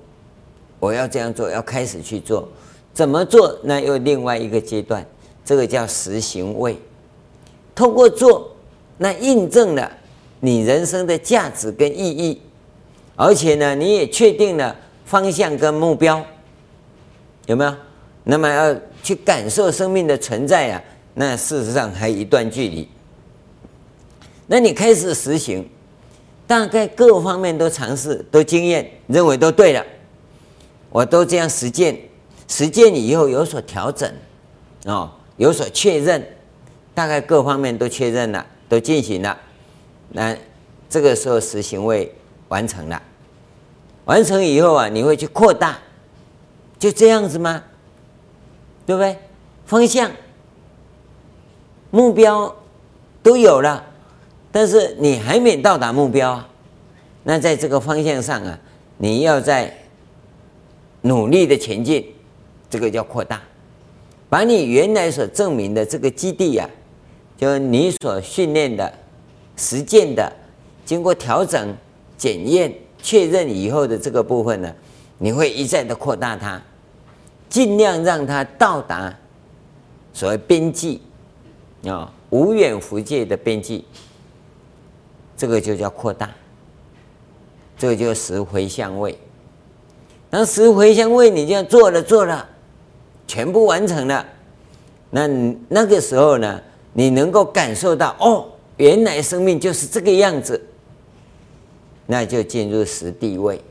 [0.80, 2.48] 我要这样做，要开始去做。
[2.94, 3.58] 怎么做？
[3.64, 5.06] 那又另外一个阶段，
[5.46, 6.78] 这个叫实行位。
[7.74, 8.56] 通过做，
[8.98, 9.92] 那印证了
[10.42, 12.42] 你人生的价值跟意义，
[13.16, 14.76] 而且呢，你也确定了
[15.06, 16.24] 方向跟目标，
[17.46, 17.74] 有没有？
[18.24, 20.84] 那么要去感受生命的存在啊，
[21.16, 22.88] 那事实上还有一段距离。
[24.48, 25.68] 那你开始实行，
[26.46, 29.84] 大概各方面都尝试，都经验，认为都对了，
[30.90, 31.98] 我都这样实践。
[32.52, 34.14] 实践以后有所调整，
[34.84, 36.22] 哦，有所确认，
[36.94, 39.38] 大概各方面都确认了，都进行了，
[40.10, 40.36] 那
[40.90, 42.14] 这个时候实行位
[42.50, 43.02] 完成了，
[44.04, 45.80] 完成以后啊，你会去扩大，
[46.78, 47.64] 就这样子吗？
[48.86, 49.18] 对不对？
[49.66, 50.12] 方向、
[51.90, 52.54] 目标
[53.24, 53.82] 都有了，
[54.52, 56.50] 但是你还没到达目标啊，
[57.24, 58.60] 那在这个方向上啊，
[58.98, 59.74] 你要在
[61.04, 62.14] 努力的前进。
[62.72, 63.42] 这个叫扩大，
[64.30, 66.72] 把你原来所证明的这个基地呀、啊，
[67.38, 68.92] 就你所训练的、
[69.58, 70.32] 实践的，
[70.86, 71.76] 经过调整、
[72.18, 74.74] 检验、确认以后的这个部分呢，
[75.18, 76.62] 你会一再的扩大它，
[77.50, 79.14] 尽量让它到达
[80.14, 81.02] 所谓边际
[81.86, 83.84] 啊，无远弗届的边际，
[85.36, 86.30] 这个就叫扩大，
[87.78, 89.18] 这个就是回向位。
[90.30, 92.48] 当十回向位你这样做了做了。
[93.32, 94.26] 全部完成了，
[95.12, 95.26] 那
[95.70, 100.62] 那个时候呢，你能够感受到哦，原来生命就是这个样子，
[102.08, 103.62] 那就进入实地位。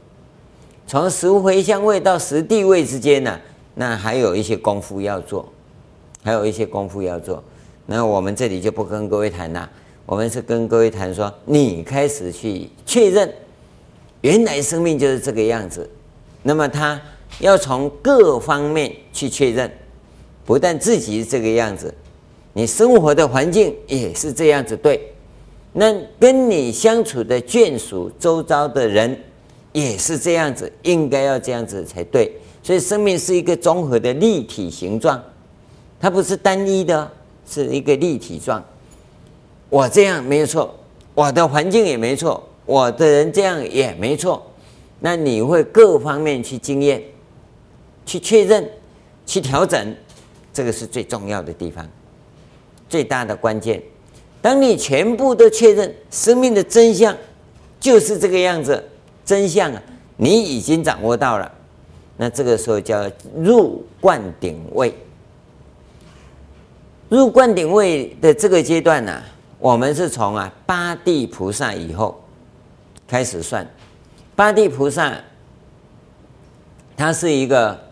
[0.87, 3.39] 从实回向位到实地位之间呢，
[3.75, 5.47] 那还有一些功夫要做，
[6.25, 7.45] 还有一些功夫要做。
[7.85, 9.69] 那我们这里就不跟各位谈了，
[10.07, 13.31] 我们是跟各位谈说，你开始去确认，
[14.23, 15.87] 原来生命就是这个样子，
[16.43, 16.99] 那么它。
[17.39, 19.71] 要从各方面去确认，
[20.45, 21.95] 不但自己是这个样子，
[22.53, 25.01] 你生活的环境也是这样子，对。
[25.73, 29.17] 那跟你相处的眷属、周遭的人
[29.73, 32.37] 也是这样子，应该要这样子才对。
[32.63, 35.23] 所以生命是一个综合的立体形状，
[36.01, 37.11] 它不是单一的，
[37.49, 38.63] 是一个立体状。
[39.69, 40.75] 我这样没有错，
[41.15, 44.45] 我的环境也没错，我的人这样也没错。
[44.99, 47.01] 那你会各方面去经验。
[48.07, 48.69] 去确认，
[49.25, 49.95] 去调整，
[50.53, 51.89] 这个是最重要的地方，
[52.89, 53.81] 最大的关键。
[54.43, 57.17] 当你全部都确认生命的真相
[57.79, 58.83] 就是这个样子，
[59.25, 59.83] 真相啊，
[60.17, 61.53] 你已经掌握到了，
[62.17, 64.93] 那这个时候叫入灌顶位。
[67.09, 69.25] 入灌顶位的这个阶段呢、啊，
[69.59, 72.21] 我们是从啊八地菩萨以后
[73.07, 73.65] 开始算，
[74.35, 75.17] 八地菩萨，
[76.97, 77.90] 他是一个。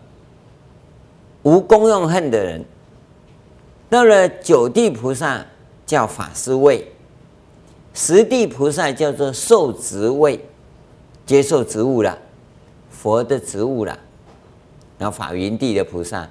[1.43, 2.63] 无功用恨的人，
[3.89, 5.45] 到了九地菩萨
[5.85, 6.85] 叫法师位，
[7.93, 10.39] 十地菩萨叫做受职位，
[11.25, 12.17] 接受职务了，
[12.89, 13.97] 佛的职务了。
[14.97, 16.27] 然后法云地的菩萨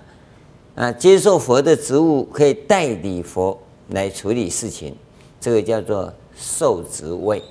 [0.75, 4.95] 啊，接受佛的职务，可以代理佛来处理事情，
[5.41, 7.43] 这个叫做受职位。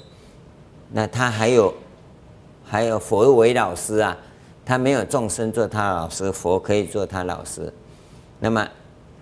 [0.91, 1.73] 那他还有
[2.63, 4.15] 还有佛为老师啊，
[4.67, 7.71] 他没有众生做他老师，佛可以做他老师。
[8.37, 8.67] 那么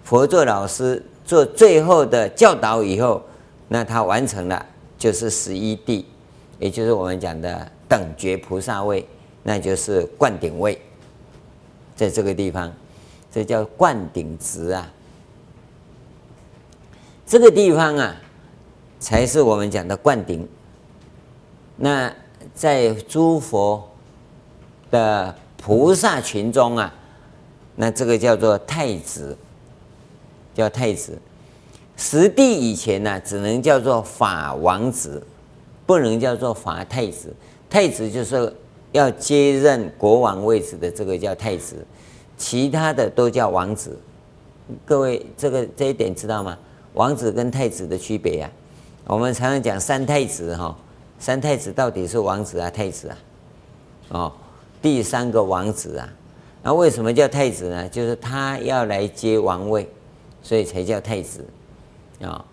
[0.04, 3.22] 佛做老师做最后的教导以后，
[3.68, 4.66] 那他完成了
[4.98, 6.08] 就是十一地，
[6.58, 9.08] 也就是我们讲的等觉菩萨位，
[9.44, 10.82] 那就是灌顶位，
[11.96, 12.74] 在这个地方，
[13.32, 14.92] 这叫灌顶值啊。
[17.28, 18.16] 这个地方啊，
[19.00, 20.50] 才是我们讲的灌顶。
[21.78, 22.12] 那
[22.56, 23.88] 在诸佛
[24.96, 26.94] 的菩萨群中啊，
[27.76, 29.38] 那这个叫做太子，
[30.54, 31.20] 叫太子。
[31.98, 35.22] 十地以前呢、只能叫做法王子，
[35.86, 37.34] 不能叫做法太子。
[37.70, 38.54] 太子就是
[38.94, 41.86] 要接任国王位置的，这个叫太子。
[42.38, 44.00] 其他的都叫王子。
[44.86, 46.58] 各位，这个这一点知道吗？
[46.94, 48.52] 王子跟太子的区别、啊，
[49.08, 50.74] 我们常常讲三太子哈，
[51.20, 53.18] 三太子到底是王子啊太子啊？
[54.10, 54.32] 哦，
[54.86, 56.08] 第三个王子啊，
[56.62, 57.90] 那为什么叫太子呢？
[57.90, 59.90] 就是他要来接王位，
[60.44, 61.44] 所以才叫太子
[62.22, 62.46] 啊，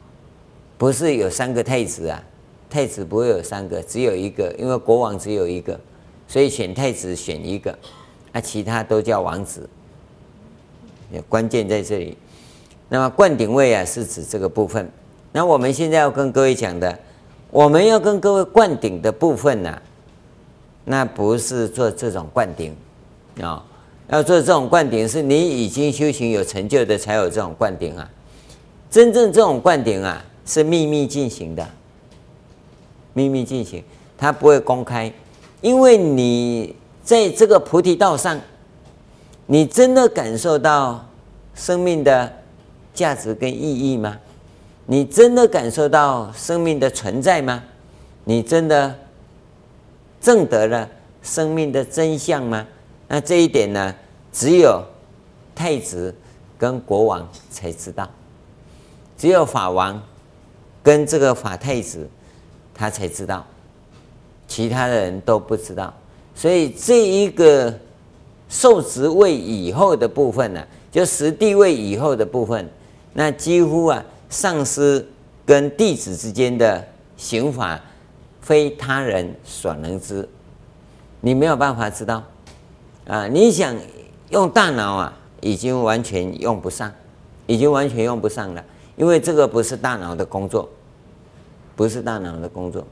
[0.78, 2.24] 不是有三个太子啊，
[2.70, 5.78] 太子不会有三个，只有一个，因为国王只有一个，
[6.26, 7.78] 所以选太子选一个，
[8.32, 9.68] 那其他都叫王子，
[11.28, 12.16] 关键在这里。
[12.88, 14.90] 那么灌顶位啊，是指这个部分。
[15.32, 16.98] 那我们现在要跟各位讲的，
[17.50, 19.82] 我们要跟各位灌顶的部分呢、
[20.84, 22.76] 那不是做这种灌顶
[23.40, 23.64] 啊、
[24.08, 28.08] 要做这种灌顶，是你已经修行有成就的才有这种灌顶啊。
[28.90, 31.66] 真正这种灌顶啊，是秘密进行的，
[33.12, 33.82] 秘密进行，
[34.16, 35.12] 它不会公开，
[35.60, 38.40] 因为你在这个菩提道上，
[39.46, 41.06] 你真的感受到
[41.54, 42.32] 生命的。
[42.94, 44.18] 价值跟意义吗？
[44.84, 47.64] 你真的感受到生命的存在吗？
[48.24, 48.94] 你真的
[50.22, 50.88] 证得了
[51.22, 52.66] 生命的真相吗？
[53.08, 53.94] 那这一点呢，
[54.32, 54.82] 只有
[55.54, 56.14] 太子
[56.56, 58.08] 跟国王才知道，
[59.18, 60.00] 只有法王
[60.82, 62.08] 跟这个法太子
[62.72, 63.44] 他才知道，
[64.48, 65.92] 其他的人都不知道。
[66.34, 67.76] 所以这一个
[68.48, 72.66] 受职位以后的部分呢、就十地位以后的部分。
[73.12, 75.06] 那几乎啊，上师
[75.44, 76.82] 跟弟子之间的
[77.18, 77.78] 行法，
[78.42, 80.28] 非他人所能知，
[81.20, 82.22] 你没有办法知道
[83.06, 83.26] 啊！
[83.26, 83.74] 你想
[84.28, 86.92] 用大脑啊，已经完全用不上，
[87.46, 88.62] 已经完全用不上了，
[88.96, 90.68] 因为这个不是大脑的工作，
[91.74, 92.86] 不是大脑的工作。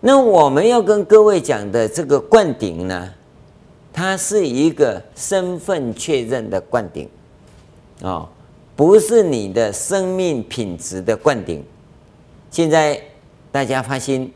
[0.00, 3.12] 那我们要跟各位讲的这个灌顶呢，
[3.92, 7.08] 它是一个身份确认的灌顶，
[8.00, 8.28] 哦。
[8.76, 11.64] 不是你的生命品质的灌顶。
[12.50, 13.00] 现在
[13.56, 14.30] 大家发心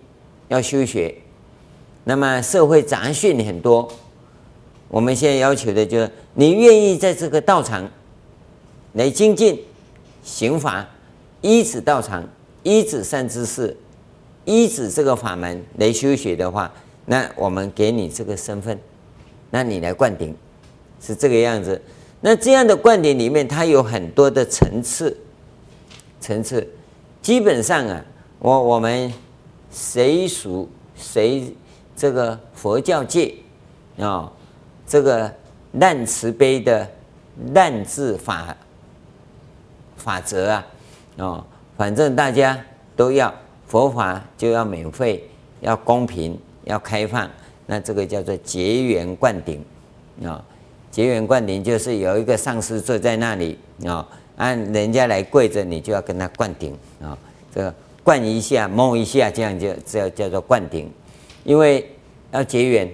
[0.48, 1.14] 要修学，
[2.04, 3.86] 那么社会杂讯很多，
[4.88, 7.86] 我们现在要求的就是你愿意在这个道场
[8.94, 9.62] 来精进
[10.24, 10.88] 行法，
[11.42, 12.26] 依止道场，
[12.62, 13.76] 依止善知识，
[14.46, 16.72] 依止这个法门来修学的话，
[17.04, 18.80] 那我们给你这个身份，
[19.50, 20.34] 那你来灌顶，
[20.98, 21.78] 是这个样子。
[22.22, 25.14] 那这样的灌顶里面，它有很多的层次，
[26.22, 26.66] 层次，
[27.20, 28.02] 基本上啊，
[28.40, 29.12] 我我们
[29.70, 31.54] 谁属谁
[31.94, 33.34] 这个佛教界
[33.98, 34.32] 啊、哦，
[34.86, 35.30] 这个
[35.72, 36.88] 滥慈悲的
[37.52, 38.56] 滥智法
[39.96, 40.66] 法则啊，
[41.18, 41.44] 哦，
[41.76, 42.58] 反正大家
[42.96, 43.32] 都要
[43.66, 45.28] 佛法就要免费，
[45.60, 47.30] 要公平，要开放，
[47.66, 49.64] 那这个叫做结缘灌顶
[50.24, 50.32] 啊。
[50.32, 50.44] 哦
[50.90, 54.04] 结缘灌顶就是有一个上师坐在那里啊，
[54.36, 57.16] 按人家来跪着，你就要跟他灌顶啊。
[57.54, 57.72] 这个
[58.10, 60.90] 灌一下、摸一下，这样就叫叫做灌顶。
[61.44, 61.88] 因为
[62.32, 62.90] 要结缘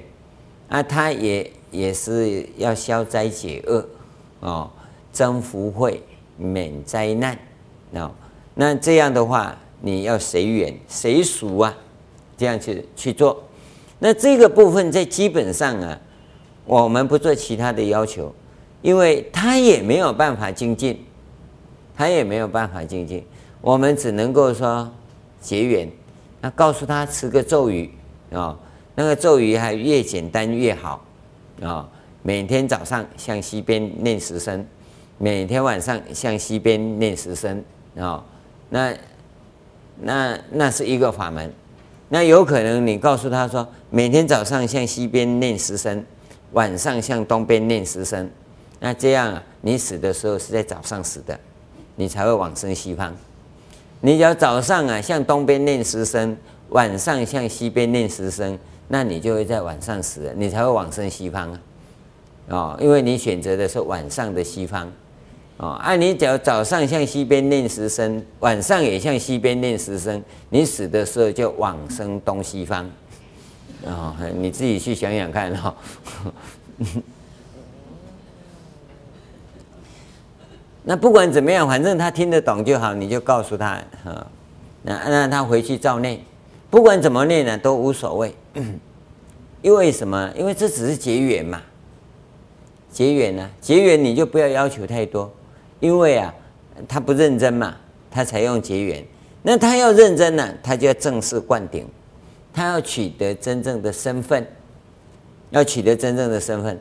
[0.69, 3.89] 啊，他也也是要消灾解厄
[4.41, 4.71] 哦，
[5.11, 6.03] 增福慧、
[6.37, 7.39] 免灾难
[7.95, 8.13] 啊。
[8.57, 11.75] 那这样的话，你要随缘随俗啊，
[12.37, 13.43] 这样去去做。
[13.99, 15.99] 那这个部分在基本上啊。
[16.67, 18.35] 我们不做其他的要求，
[18.83, 21.03] 因为他也没有办法精进，
[21.97, 23.25] 他也没有办法精进。
[23.63, 24.93] 我们只能够说
[25.47, 25.89] 结缘，
[26.41, 27.89] 那告诉他持个咒语
[28.33, 28.59] 啊，
[28.97, 31.05] 那个咒语还越简单越好
[31.63, 31.89] 啊。
[32.25, 34.67] 每天早上向西边念十声，
[35.19, 37.63] 每天晚上向西边念十声
[37.97, 38.25] 啊。
[38.71, 38.93] 那
[40.01, 41.53] 那那是一个法门。
[42.09, 46.05] 那有可能你告诉他说，每天早上向西边念十声。
[46.53, 48.31] 晚上向东边念十声，
[48.79, 51.39] 那这样啊，你死的时候是在早上死的，
[51.97, 53.15] 你才会往生西方。
[54.01, 56.37] 你只要早上啊向东边念十声，
[56.69, 61.61] 晚上向西边念十声，那你就会在晚上死，你才会往生西方啊！
[62.49, 64.87] 哦，因为你选择的是晚上的西方，
[65.57, 72.89] 哦，按、啊、你只要早上向西边念十声，晚上也向西边念十声，你死的时候就往生东西方，
[73.85, 75.75] 哦，你自己去想想看哈。
[76.25, 76.33] 哦
[80.89, 84.25] 那不管怎么样，反正他听得懂就好，你就告诉他，哈，
[84.83, 86.21] 那让他回去照念，
[86.71, 88.33] 不管怎么念呢，都无所谓。
[89.63, 90.31] 因为什么？
[90.37, 91.61] 因为这只是结缘嘛，
[92.89, 95.29] 结缘呢、结缘你就不要要求太多，
[95.81, 96.33] 因为啊，
[96.87, 97.75] 他不认真嘛，
[98.09, 99.05] 他才用结缘。
[99.43, 101.85] 那他要认真呢、他就要正式灌顶，
[102.55, 104.47] 他要取得真正的身份，
[105.51, 106.79] 要取得真正的身份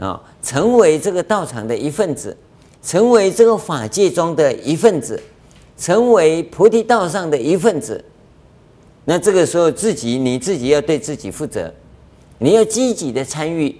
[0.00, 2.36] 啊，成为这个道场的一份子。
[2.84, 5.20] 成为这个法界中的一份子，
[5.78, 8.04] 成为菩提道上的一份子，
[9.06, 11.72] 那这个时候自己你自己要对自己负责，
[12.38, 13.74] 你要积极的参与，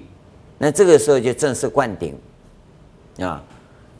[0.56, 2.16] 那这个时候就正式灌顶
[3.20, 3.44] 啊。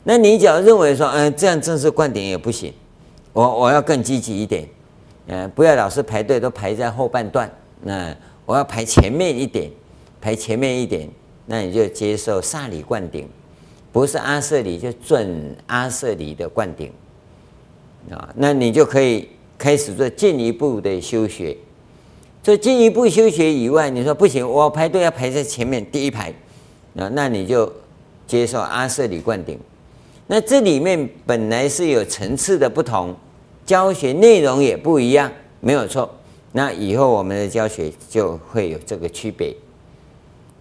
[0.03, 2.73] 那你只要认为说，嗯，这样正式灌顶也不行，
[3.31, 4.67] 我我要更积极一点，
[5.27, 7.47] 嗯，不要老是排队都排在后半段，
[7.83, 9.69] 那我要排前面一点，
[10.19, 11.07] 排前面一点，
[11.45, 13.29] 那你就接受刹理灌顶。
[13.95, 16.91] 不是阿舍里，就准阿舍里的灌顶
[18.11, 21.55] 啊，那你就可以开始做进一步的修学。
[22.43, 26.29] 做进一步修学以外，你说不行，我排队要排在前面第一排
[26.97, 27.71] 啊，那你就
[28.27, 29.57] 接受阿舍里灌顶。
[30.27, 33.15] 那这里面本来是有层次的不同，
[33.65, 35.31] 教学内容也不一样，
[35.61, 36.13] 没有错。
[36.51, 39.55] 那以后我们的教学就会有这个区别，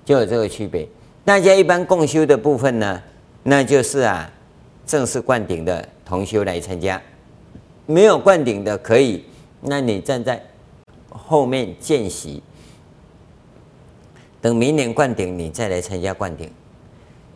[0.05, 0.87] 就有这个区别。
[1.25, 3.03] 大家一般共修的部分呢？
[3.47, 4.31] 那就是啊，
[4.87, 7.01] 正式灌顶的同修来参加，
[7.85, 9.23] 没有灌顶的可以，
[9.61, 10.43] 那你站在
[11.11, 12.43] 后面见习，
[14.41, 16.51] 等明年灌顶你再来参加灌顶，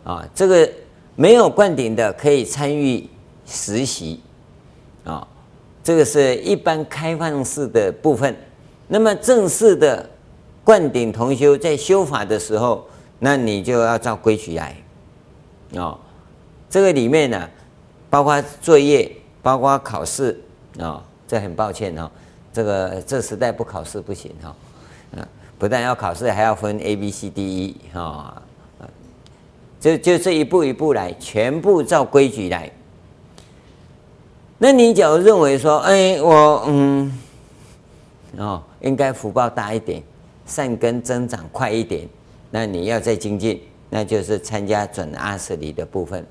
[0.03, 0.67] 啊，这个
[1.15, 3.07] 没有灌顶的可以参与
[3.47, 4.21] 实习，
[5.05, 5.29] 啊，
[5.85, 8.35] 这个是一般开放式的部分。
[8.89, 10.09] 那么正式的
[10.65, 12.87] 灌顶同修在修法的时候，
[13.19, 14.75] 那你就要照规矩来。
[15.75, 15.99] 哦，
[16.71, 17.49] 这个里面呢、
[18.09, 19.11] 包括作业，
[19.43, 20.41] 包括考试
[20.79, 22.11] 啊、哦，这很抱歉哦，
[22.53, 24.55] 这个这时代不考试不行哈，
[25.19, 28.43] 啊、不但要考试，还要分 A B C D E 哈、
[28.81, 28.87] 哦，
[29.79, 32.71] 就就这一步一步来，全部照规矩来。
[34.57, 37.19] 那你假如认为说，哎，我嗯，
[38.39, 40.03] 哦，应该福报大一点，
[40.47, 42.09] 善根增长快一点，
[42.51, 43.63] 那你要再精进。
[43.91, 46.25] 那就是参加准阿舍里的部分，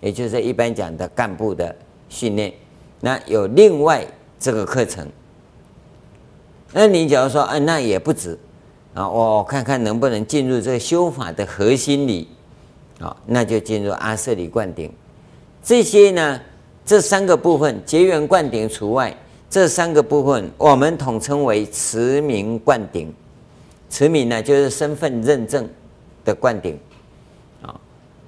[0.00, 1.74] 也就是一般讲的干部的
[2.08, 2.52] 训练。
[3.00, 4.04] 那有另外
[4.38, 5.06] 这个课程。
[6.72, 8.36] 那你假如说，哎，那也不止
[8.94, 12.26] 啊，我看看能不能进入这个修法的核心里，
[12.98, 14.92] 啊，那就进入阿舍里灌顶。
[15.62, 16.40] 这些呢，
[16.84, 19.16] 这三个部分结缘灌顶除外，
[19.48, 23.14] 这三个部分我们统称为持名灌顶。
[23.88, 25.68] 持名呢，就是身份认证
[26.24, 26.76] 的灌顶。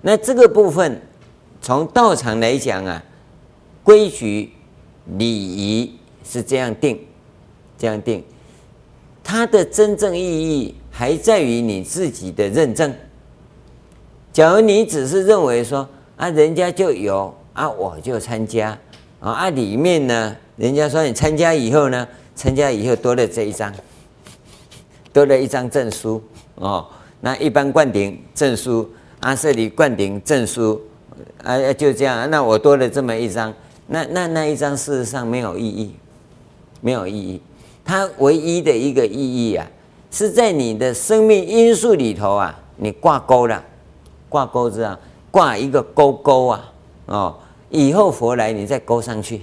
[0.06, 1.02] 那这个部分，
[1.60, 3.02] 从道场来讲啊，
[3.82, 4.52] 规矩
[5.18, 7.04] 礼仪是这样定，
[7.76, 8.22] 这样定，
[9.24, 12.94] 它的真正意义还在于你自己的认证。
[14.32, 18.78] 假如你只是认为说啊，人家就有啊，我就参加
[19.18, 23.74] 啊，啊里面呢，人家说你参加以后呢，参加以后多了这一张，
[25.12, 26.22] 多了一张证书
[26.54, 26.86] 哦，
[27.20, 28.88] 那一般灌顶证书。
[29.20, 30.80] 阿舍里灌顶证书，
[31.42, 32.30] 啊，就这样。
[32.30, 33.52] 那我多了这么一张，
[33.86, 35.94] 那那那一张事实上没有意义，
[36.80, 37.40] 没有意义。
[37.84, 39.66] 它唯一的一个意义啊，
[40.10, 43.64] 是在你的生命因素里头啊，你挂钩了，
[44.28, 44.98] 挂钩子啊，
[45.30, 46.72] 挂一个钩钩啊，
[47.06, 47.36] 哦，
[47.70, 49.40] 以后佛来你再勾上去，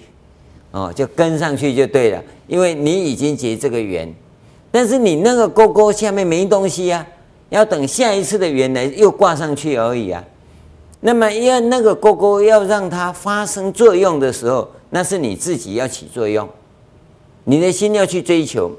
[0.72, 4.14] 哦，就跟上去就对了，因为你已经结这个缘，
[4.72, 7.13] 但是你那个钩钩下面没东西呀、啊。
[7.54, 10.24] 要等下一次的缘来又挂上去而已啊。
[11.02, 16.50] 那么要那个勾勾要让它发生作用的时候，那是你自己要起作用，
[17.44, 18.72] 你的心要去追求，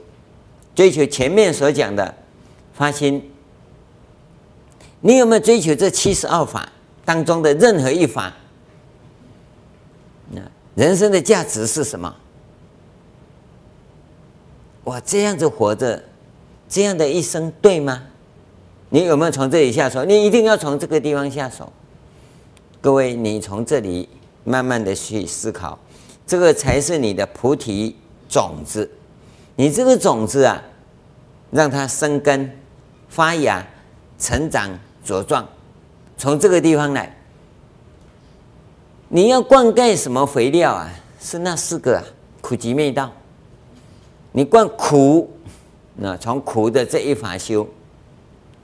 [0.75, 2.13] 追求前面所讲的
[2.73, 3.31] 发心。
[5.01, 6.69] 你有没有追求这七十二法
[7.05, 8.33] 当中的任何一法？
[10.31, 10.41] 那
[10.75, 12.13] 人生的价值是什么？
[14.83, 16.03] 我这样子活着，
[16.69, 18.03] 这样的一生对吗？
[18.95, 20.05] 你有没有从这里下手？
[20.05, 21.73] 你一定要从这个地方下手。
[22.81, 24.09] 各位，你从这里
[24.45, 25.77] 慢慢的去思考，
[26.25, 27.97] 这个才是你的菩提
[28.29, 28.89] 种子，
[29.57, 30.63] 你这个种子啊，
[31.51, 32.49] 让它生根、
[33.09, 33.67] 发芽、
[34.17, 34.71] 成长、
[35.05, 35.45] 茁壮，
[36.17, 37.13] 从这个地方来。
[39.09, 40.89] 你要灌溉什么肥料啊？
[41.21, 42.05] 是那四个啊，
[42.41, 43.11] 苦集灭道。
[44.31, 45.37] 你灌苦，
[45.97, 47.67] 那从苦的这一法修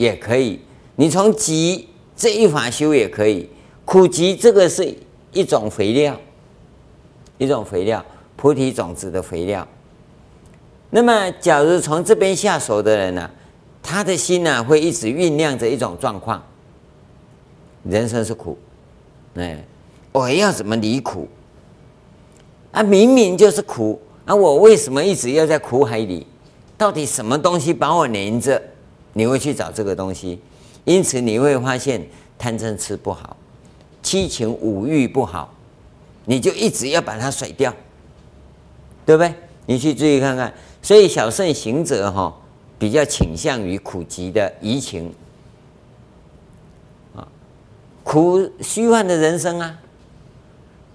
[0.01, 0.57] 也可以；
[0.95, 3.47] 你从集这一法修也可以。
[3.85, 4.91] 苦集这个是
[5.31, 6.19] 一种肥料，
[7.37, 8.03] 一种肥料，
[8.35, 9.67] 菩提种子的肥料。
[10.89, 13.29] 那么，假如从这边下手的人呢、
[13.83, 16.41] 他的心呢、会一直酝酿着一种状况。
[17.83, 18.57] 人生是苦，
[19.35, 19.63] 哎，
[20.11, 21.27] 我要怎么离苦？
[22.71, 26.25] 啊，明明就是苦，啊，我为什么一直要在苦海里？
[26.77, 28.59] 到底什么东西把我黏着？
[29.13, 30.39] 你会去找这个东西，
[30.85, 32.05] 因此你会发现
[32.37, 33.35] 贪嗔痴不好，
[34.01, 35.53] 七情五欲不好，
[36.25, 37.73] 你就一直要把它甩掉，
[39.05, 39.33] 对不对？
[39.65, 40.53] 你去注意看看。
[40.81, 42.35] 所以小圣行者哈，
[42.79, 45.13] 比较倾向于苦集的移情
[47.15, 47.27] 啊，
[48.03, 49.77] 苦虚幻的人生啊。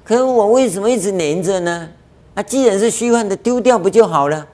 [0.02, 1.88] 可是我为什么一直黏着呢？
[2.34, 4.46] 啊，既然是虚幻的，丢掉不就好了？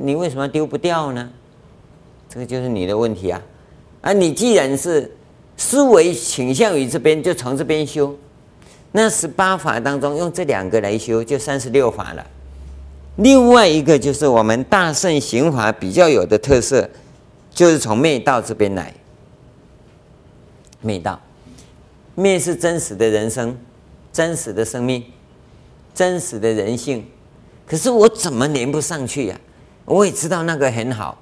[0.00, 1.30] 你为什么丢不掉呢？
[2.32, 3.42] 这个就是你的问题啊！
[4.00, 5.14] 啊，你既然是
[5.58, 8.16] 思维倾向于这边，就从这边修。
[8.92, 12.26] 那十八法当中用这两个来修，就三十六法了。
[13.16, 16.88] 另外一个就是我们大圣行法比较有的特色，
[17.50, 18.94] 就是从灭道这边来。
[20.80, 21.20] 灭道，
[22.14, 23.54] 灭是真实的人生，
[24.10, 25.04] 真实的生命，
[25.94, 27.06] 真实的人性。
[27.66, 29.38] 可是我怎么连不上去呀、
[29.84, 31.21] 我也知道那个很好，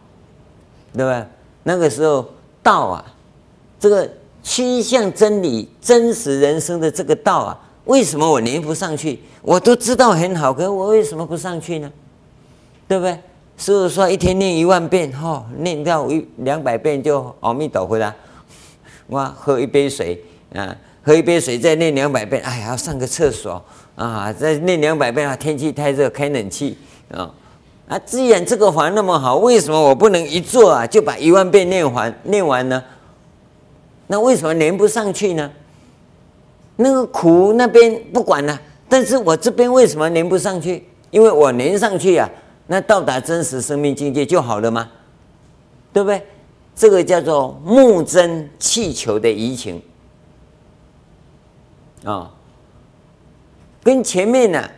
[0.92, 1.26] 对吧？
[1.62, 2.26] 那个时候
[2.62, 3.04] 道啊，
[3.78, 4.10] 这个
[4.42, 7.58] 趋向真理、真实人生的这个道啊。
[7.84, 9.18] 为什么我连不上去？
[9.42, 11.90] 我都知道很好，可我为什么不上去呢？
[12.86, 13.18] 对不对？
[13.56, 18.14] 师父说一天念一万遍，哈、哦，念到一两百遍就阿弥陀佛了。
[19.06, 20.22] 我喝一杯水
[20.54, 23.62] 啊，喝一杯水再念两百遍，哎呀，上个厕所
[23.96, 26.78] 啊，再念两百遍啊，天气太热，开冷气
[27.10, 27.30] 啊。
[27.90, 32.80] 啊，既然这个环那么好，为什么我不能一坐啊就把一万遍念完念完呢？
[34.06, 35.50] 那为什么连不上去呢？
[36.76, 38.56] 那个苦那边不管了，
[38.88, 40.86] 但是我这边为什么连不上去？
[41.10, 42.30] 因为我连上去啊，
[42.68, 44.88] 那到达真实生命境界就好了吗？
[45.92, 46.24] 对不对？
[46.76, 49.82] 这个叫做目真气求的移情
[52.04, 52.30] 啊、
[53.82, 54.70] 跟前面呢、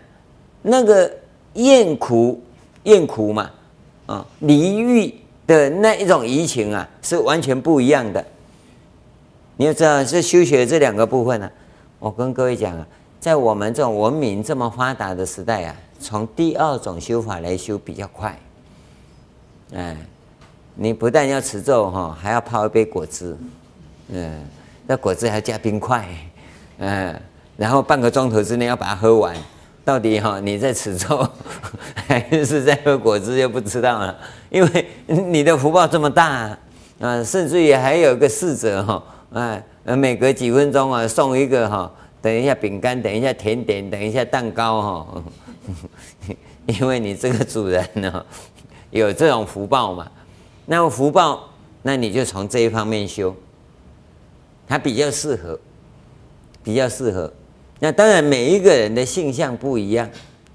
[0.63, 1.13] 那个
[1.53, 2.43] 厌苦
[2.85, 3.51] 厌苦嘛
[4.07, 5.15] 啊离欲
[5.47, 8.25] 的那一种移情啊，是完全不一样的。
[9.57, 11.51] 你要知道，是修学这两个部分呢、
[11.99, 12.87] 我跟各位讲啊，
[13.21, 18.39] 在我们这种文明这么发达的时代啊，从第二种修法来修比较快。
[19.75, 19.97] 哎，
[20.75, 23.37] 你不但要持咒哈，还要泡一杯果汁，
[24.09, 24.43] 嗯，
[24.87, 26.09] 那果汁还要加冰块，
[26.79, 27.21] 嗯，
[27.57, 29.37] 然后半个钟头之内要把它喝完。
[29.85, 31.29] 到底哈你在持咒
[32.07, 34.17] 还是在喝果汁就不知道了，
[34.51, 36.59] 因为你的福报这么大啊，
[37.01, 39.03] 啊甚至于还有个侍者哈，
[39.33, 39.65] 哎。
[39.85, 45.25] 每隔几分钟啊，送一个哈，等一下饼干，等一下甜点，等一下蛋糕哈，
[46.67, 48.25] 因为你这个主人呢，
[48.91, 50.09] 有这种福报嘛，
[50.67, 51.49] 那福报，
[51.83, 53.35] 那你就从这一方面修，
[54.69, 55.59] 它比较适合，
[56.63, 57.33] 比较适合。
[57.85, 60.09] 那当然，每一个人的性相不一样，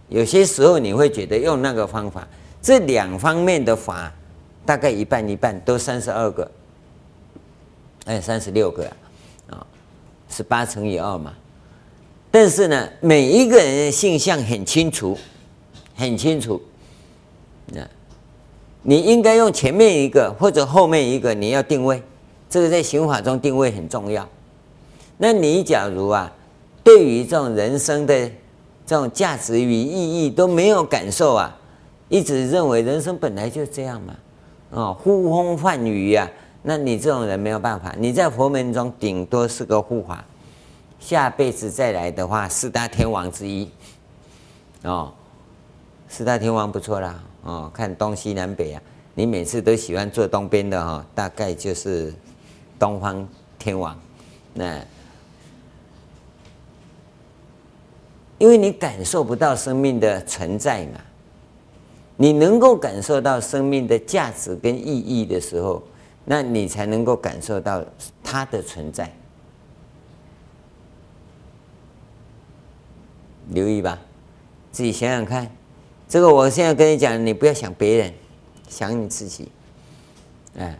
[0.07, 2.25] 有些时候你会觉得用那个方法，
[2.61, 4.09] 这两方面的法，
[4.65, 6.49] 大概一半一半，都三十二个，
[8.05, 8.89] 哎，三十六个
[9.49, 9.67] 啊。
[10.29, 11.33] 十八乘以二嘛，
[12.31, 15.17] 但是呢，每一个人的性相很清楚，
[15.95, 16.61] 很清楚。
[17.65, 17.85] 那，
[18.83, 22.01] 你应该用前面一个或者后面一个，你要定位，
[22.49, 24.25] 这个在刑法中定位很重要。
[25.17, 26.33] 那你假如啊，
[26.87, 28.31] 对于这种人生的
[28.85, 31.53] 这种价值与意义都没有感受啊，
[32.07, 34.15] 一直认为人生本来就这样嘛，
[34.71, 36.31] 啊，呼风唤雨呀。
[36.63, 40.23] 那你这种人没有办法，你在佛门中顶多是个护法，
[40.97, 43.69] 下辈子再来的话，四大天王之一，
[44.83, 45.11] 哦，
[46.07, 48.81] 四大天王不错啦，哦，看东西南北啊，
[49.13, 52.13] 你每次都喜欢坐东边的哈，大概就是
[52.79, 53.27] 东方
[53.59, 53.93] 天王，
[54.53, 54.79] 那
[58.37, 60.99] 因为你感受不到生命的存在嘛，
[62.15, 65.81] 你能够感受到生命的价值跟意义的时候。
[66.29, 67.81] 那你才能够感受到
[68.21, 69.09] 它的存在，
[73.51, 73.97] 留意吧，
[74.73, 75.49] 自己想想看，
[76.09, 78.13] 这个我现在跟你讲，你不要想别人，
[78.67, 79.47] 想你自己。
[80.57, 80.77] 哎，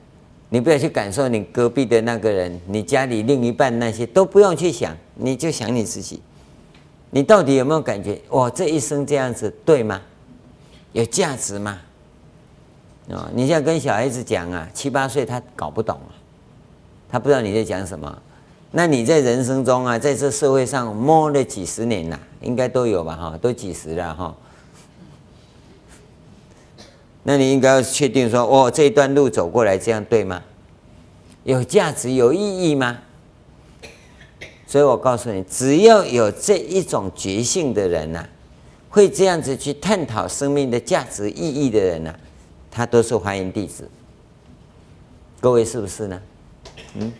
[0.49, 6.21] 你不要去感受你隔壁的那个人，你家里另一半那些都不用去想，你就想你自己。
[7.09, 8.21] 你到底有没有感觉？
[8.29, 10.01] 哇，这一生这样子对吗？
[10.91, 11.79] 有价值吗？
[13.09, 16.11] 哦，你现在跟小孩子讲啊，七八岁他搞不懂啊，
[17.09, 18.21] 他不知道你在讲什么。
[18.71, 23.15] 那你在人生中啊，在这社会上摸了几十年了，应该都有吧？
[23.15, 24.35] 哈，都几十了哈。
[27.23, 30.43] 那你应该要确定说，哦，这一段路走过来这样对吗？
[31.45, 32.97] 有价值、有意义吗？
[34.69, 38.27] 所以我告诉你，只要有这一种觉性的人呐、
[38.89, 42.13] 会这样子去探讨生命的价值意义的人呐、
[42.69, 43.89] 他都是华严弟子。
[45.39, 46.21] 各位是不是呢？
[46.95, 47.13] 嗯。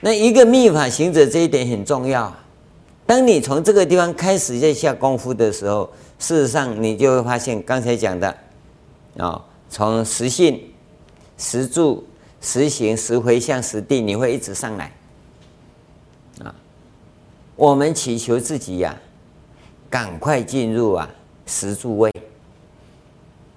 [0.00, 2.34] 那一个密法行者这一点很重要。
[3.04, 8.34] 当你从这个地方开始在下功夫的时候，事实上你就会发现刚才讲的
[9.18, 10.58] 啊，从实性。
[11.38, 12.04] 实住、
[12.40, 14.92] 实行、实回向、实地，你会一直上来
[16.42, 16.54] 啊！
[17.54, 18.96] 我们祈求自己呀、
[19.88, 21.08] 赶快进入啊
[21.46, 22.12] 实住位，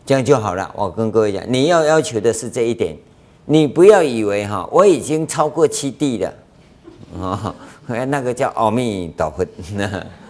[0.05, 0.71] 这样就好了。
[0.75, 2.95] 我跟各位讲，你要要求的是这一点，
[3.45, 6.33] 你不要以为哈，我已经超过七地了
[7.19, 7.55] 啊，
[7.87, 9.45] 那个叫阿弥陀佛，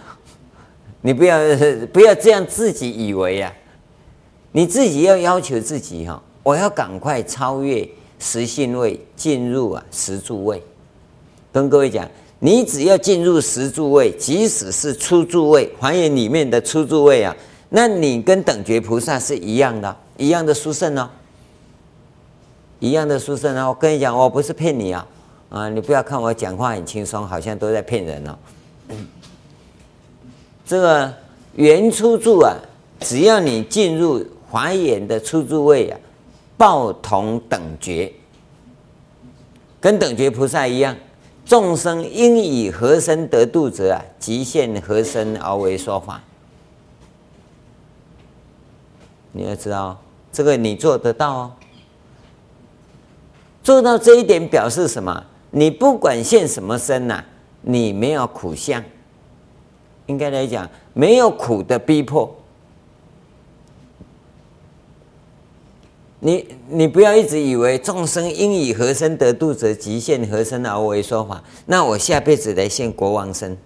[1.00, 1.38] 你不要
[1.92, 3.52] 不要这样自己以为呀、
[4.52, 6.22] 你自己要要求自己哈。
[6.42, 7.88] 我要赶快超越
[8.18, 10.62] 实信位，进入啊实住位。
[11.52, 12.08] 跟各位讲，
[12.40, 17.36] 你只要进入实住位，即使是初住位，华严里面的初住位啊，
[17.68, 21.08] 那你跟等觉菩萨是一样的，一样的殊胜哦，
[22.80, 23.68] 一样的殊胜哦。
[23.68, 25.06] 我跟你讲，我不是骗你啊，
[25.48, 28.36] 啊，你不要看我讲话很轻松，好像都在骗人哦。
[30.66, 31.12] 这个
[31.54, 32.56] 原初住啊，
[33.00, 35.98] 只要你进入华严的初住位啊。
[36.56, 38.12] 报同等觉，
[39.80, 40.96] 跟等觉菩萨一样，
[41.44, 46.22] 众生应以何身得度者啊，即现何身而为说法。
[49.32, 50.00] 你要知道，
[50.30, 51.52] 这个你做得到哦。
[53.62, 55.24] 做到这一点表示什么？
[55.50, 57.24] 你不管现什么身呐、
[57.60, 58.82] 你没有苦相，
[60.06, 62.34] 应该来讲，没有苦的逼迫。
[66.24, 71.42] 你你不要一直以为众生应以何身得度者，即现何身而为说法。
[71.66, 73.58] 那我下辈子来现国王身，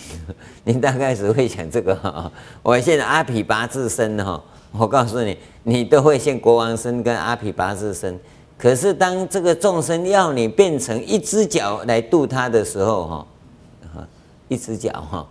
[0.64, 2.32] 你大概只会想这个哈。
[2.62, 8.18] 我现在阿毗跋致身哈，我告诉你，你都会现国王身跟阿毗跋致身。
[8.56, 14.06] 可是当这个众生要你变成一只脚来度他的时候哈，
[14.48, 15.28] 一只脚哈，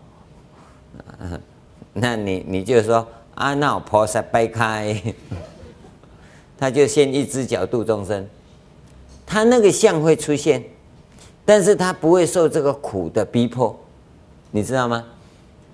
[1.94, 5.02] 那你你就说阿耨婆萨掰开。
[6.58, 8.26] 他就先一只脚度众生，
[9.26, 10.64] 他那个相会出现，
[11.44, 13.78] 但是他不会受这个苦的逼迫，
[14.52, 15.04] 你知道吗？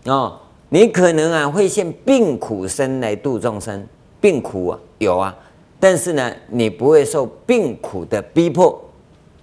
[0.05, 3.88] 哦，你可能啊会现病苦身来度众生，
[4.19, 5.38] 病苦啊有啊，
[5.79, 8.84] 但是呢你不会受病苦的逼迫，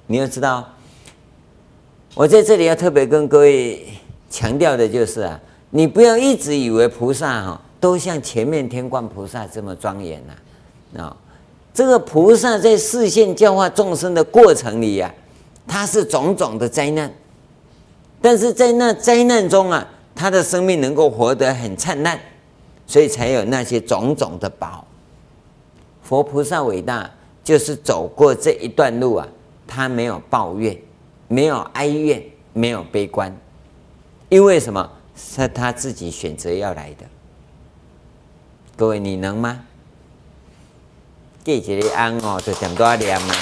[0.08, 0.68] 你要知道，
[2.14, 3.86] 我在这里要特别跟各位
[4.28, 11.16] 强调的就是啊，你不要一直以为菩萨哈都像前面天观菩萨这么庄严呐，啊。
[11.78, 15.14] 这个菩萨在示现教化众生的过程里呀、啊，
[15.64, 17.08] 他是种种的灾难，
[18.20, 22.18] 但是在那灾难中啊，他的生命能够活得很灿烂，
[22.84, 24.84] 所以才有那些种种的宝。
[26.02, 27.08] 佛菩萨伟大，
[27.44, 29.28] 就是走过这一段路啊，
[29.64, 30.76] 他没有抱怨，
[31.28, 32.20] 没有哀怨，
[32.54, 33.32] 没有悲观，
[34.28, 34.90] 因为什么？
[35.14, 37.06] 是他自己选择要来的。
[38.76, 39.60] 各位，你能吗？
[41.44, 43.34] 给一个安哦，就点多念嘛，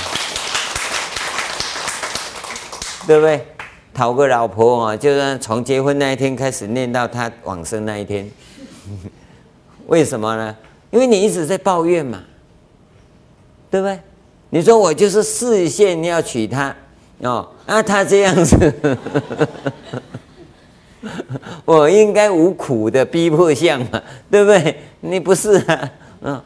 [3.07, 3.47] 对不对？
[3.93, 8.31] 讨个老婆哦，就算从结婚那一天开始念到他往生那一天，
[9.89, 10.55] 为什么呢？
[10.91, 12.23] 因为你一直在抱怨嘛，
[13.71, 13.99] 对不对？
[14.51, 16.77] 你说我就是视线要娶她
[17.19, 18.99] 哦，啊，她这样子，
[21.65, 24.83] 我应该无苦的逼迫相嘛，对不对？
[25.01, 25.91] 你不是啊，
[26.21, 26.43] 嗯。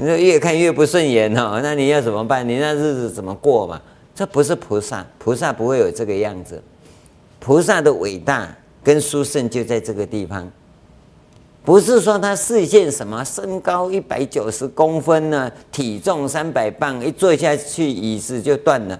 [0.00, 2.48] 你说越看越不顺眼哦， 那你要怎么办？
[2.48, 3.78] 你那日子怎么过嘛？
[4.14, 6.62] 这不是菩萨，菩萨不会有这个样子。
[7.38, 8.48] 菩萨的伟大
[8.82, 10.50] 跟殊胜就在这个地方，
[11.64, 18.98] 不是说他视线什么身高一百九十公分呢，体重三百磅，一坐下去椅子就断了。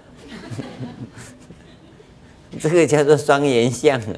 [2.61, 4.15] 这个叫做双缘相啊，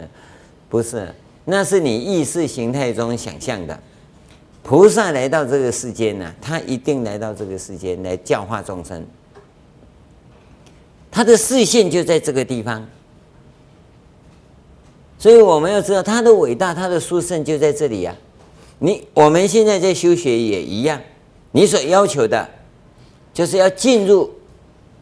[0.67, 1.07] 不是，
[1.45, 3.79] 那是你意识形态中想象的。
[4.63, 9.05] 菩萨来到这个世间呢，他一定来到这个世间来教化众生，
[11.11, 12.87] 他的视线就在这个地方。
[15.19, 18.15] 所以我们要知道他的伟大，他的殊胜就在这里呀、
[18.79, 21.01] 你我们现在在修学也一样，
[21.51, 22.49] 你所要求的，
[23.33, 24.31] 就是要进入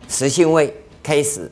[0.08, 1.50] 实性位开始，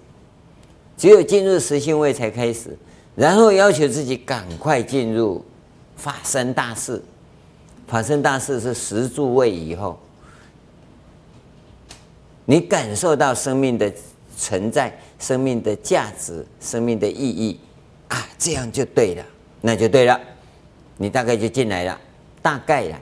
[0.98, 2.76] 只有进入实性位才开始，
[3.16, 5.44] 然后要求自己赶快进入
[5.96, 7.02] 法身大事。
[7.90, 10.00] 法身大士是十住位以后，
[12.46, 13.92] 你感受到生命的
[14.38, 17.60] 存在、生命的价值、生命的意义。
[18.10, 19.24] 啊，这样就对了，
[19.62, 20.20] 那就对了，
[20.98, 21.96] 你大概就进来了，
[22.42, 23.00] 大概了，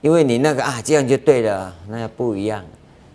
[0.00, 2.64] 因为你那个啊，这样就对了，那不一样，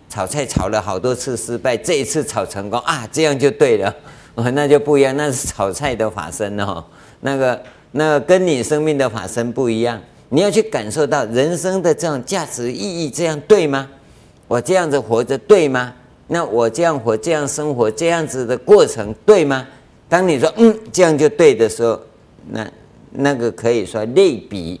[0.08, 3.94] 炒菜炒了好多次失败，这一次炒成功啊，这样就对了，
[4.34, 6.82] 那就不一样，那是炒菜的法身哦，
[7.20, 10.00] 那个那个跟你生命的法身不一样，
[10.34, 13.88] 你要去感受到人生的这种价值意义，这样对吗？
[14.48, 15.94] 我这样子活着对吗？
[16.26, 19.64] 那我这样活这样生活这样子的过程对吗？
[20.08, 22.00] 当你说嗯，这样就对的时候，
[22.50, 22.68] 那
[23.12, 24.80] 那个可以说类比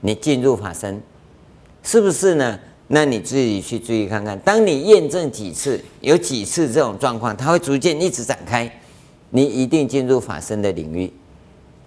[0.00, 1.02] 你进入法身，
[1.82, 2.58] 是不是呢？
[2.86, 4.38] 那你自己去注意看看。
[4.38, 8.80] 当你验证几次，有几次这种状况，它会逐渐一直展开，
[9.28, 11.12] 你一定进入法身的领域。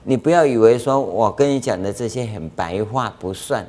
[0.09, 3.67] 你不要以为说我跟你讲的这些很白话不算，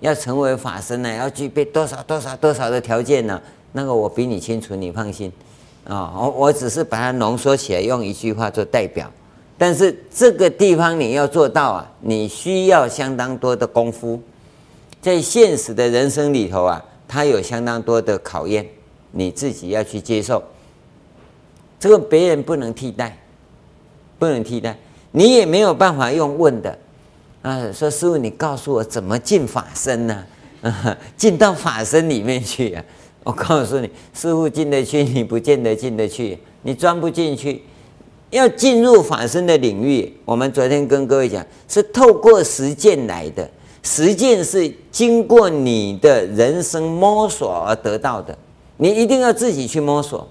[0.00, 3.40] 要成为法身呢，要具备多少多少多少的条件呢？
[3.72, 5.32] 那个我比你清楚，你放心。
[5.86, 9.10] 啊，我我只是把它浓缩起来，用一句话做代表。
[9.56, 14.20] 但是这个地方你要做到啊，你需要相当多的功夫。
[15.00, 18.68] 在现实的人生里头啊，它有相当多的考验，
[19.10, 20.42] 你自己要去接受。
[21.80, 23.16] 这个别人不能替代，
[24.18, 24.76] 不能替代，
[25.12, 26.78] 你也没有办法用问的
[27.42, 27.70] 啊。
[27.72, 30.24] 说师傅，你告诉我怎么进法身呢？
[30.62, 32.84] 啊， 进到法身里面去啊。
[33.24, 37.62] 我告诉你，师傅进得去，你不见得进得去，你钻不进去。
[38.30, 43.48] 要进入法身的领域，我们昨天跟各位讲，是透过实践来的。
[43.82, 48.36] 实践是经过你的人生摸索而得到的，
[48.76, 50.28] 你一定要自己去摸索。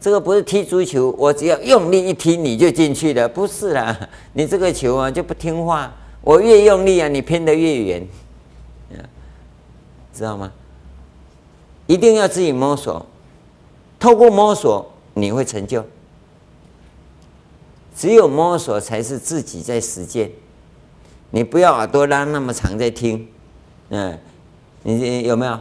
[0.00, 3.98] 这个不是踢足球，我只要用力一踢你就进去了，不是啦。
[4.34, 8.08] 你这个球啊就不听话，我越用力啊，你偏得越远，
[10.14, 10.52] 知道吗？
[11.86, 13.04] 一定要自己摸索，
[13.98, 15.84] 透过摸索你会成就。
[17.96, 20.30] 只有摸索才是自己在实践。
[21.30, 23.26] 你不要耳朵拉那么长在听，
[23.88, 24.16] 嗯，
[24.84, 25.58] 你有没有？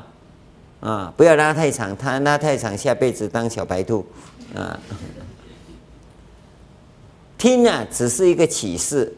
[0.79, 4.05] 啊，不要拉太长，他拉太长，下辈子当小白兔，
[4.55, 4.79] 啊。
[7.37, 9.13] 听啊，只是一个启示，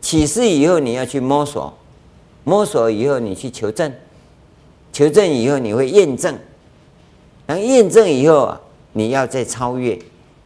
[0.00, 1.72] 启示以后你要去摸索，
[2.44, 3.92] 摸索以后你去求证。
[4.92, 6.38] 求证以后，你会验证。
[7.46, 8.60] 当验证以后啊，
[8.92, 9.98] 你要再超越。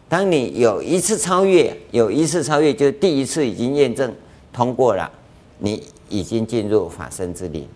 [0.09, 4.14] 当你有一次超越，有一次超越，就第一次已经验证
[4.53, 5.11] 通过了，
[5.59, 7.68] 你已经进入法身之林，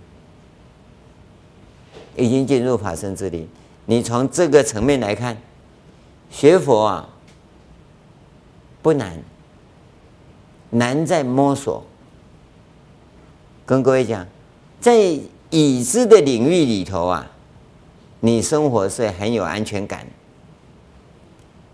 [2.17, 3.49] 已经进入法身之林。
[3.87, 5.37] 你从这个层面来看，
[6.31, 7.09] 学佛啊
[8.83, 9.19] 不难，
[10.71, 11.85] 难在摸索。
[13.67, 14.27] 跟各位讲，
[14.81, 15.19] 在。
[15.53, 17.29] 已知的领域里头啊，
[18.21, 20.07] 你生活是很有安全感。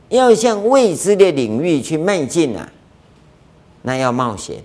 [0.08, 2.72] 要向未知的领域去迈进啊，
[3.82, 4.62] 那要冒险。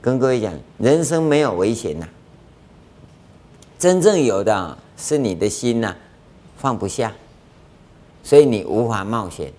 [0.00, 2.08] 跟各位讲，人生没有危险呐，
[3.78, 5.94] 真正有的是你的心呐
[6.56, 7.12] 放不下，
[8.22, 9.52] 所以你无法冒险。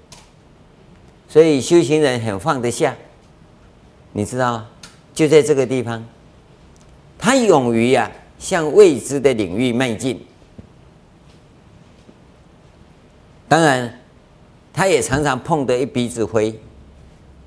[1.30, 2.96] 所以修行人很放得下，
[4.14, 4.66] 你知道，
[5.14, 6.04] 就在这个地方。
[7.20, 8.10] 他勇于呀
[8.40, 10.26] 向未知的领域迈进，
[13.48, 14.00] 当然，
[14.72, 16.58] 他也常常碰得一鼻子灰，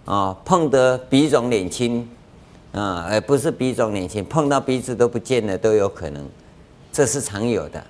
[0.04, 2.08] 啊，碰得鼻肿脸青，
[2.72, 6.28] 啊，而不是鼻肿脸青，碰到鼻子都不见了都有可能，
[6.92, 7.82] 这是常有的。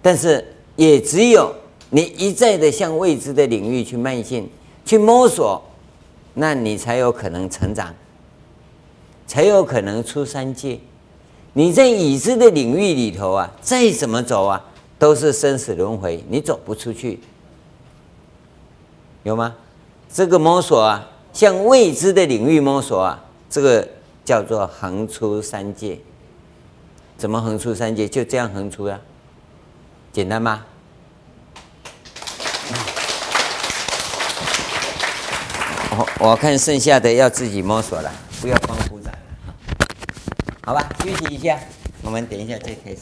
[0.00, 0.44] 但是
[0.76, 1.54] 也只有
[1.90, 4.50] 你一再的向未知的领域去迈进、
[4.84, 5.62] 去摸索，
[6.34, 7.94] 那你才有可能成长。
[9.26, 10.80] 才有可能出三界。
[11.52, 14.64] 你在已知的领域里头啊，再怎么走啊，
[14.98, 17.20] 都是生死轮回，你走不出去，
[19.24, 19.54] 有吗？
[20.10, 23.86] 这个摸索啊，向未知的领域摸索啊，这个
[24.24, 25.98] 叫做横出三界。
[27.18, 28.08] 怎么横出三节？
[28.08, 29.00] 就这样横出呀，
[30.12, 30.64] 简单吗？
[35.90, 39.12] 我我看剩下的要自己摸索了，不要光鼓掌，
[40.64, 40.88] 好吧？
[41.02, 41.58] 休息一下，
[42.02, 42.98] 我们等一下再开始。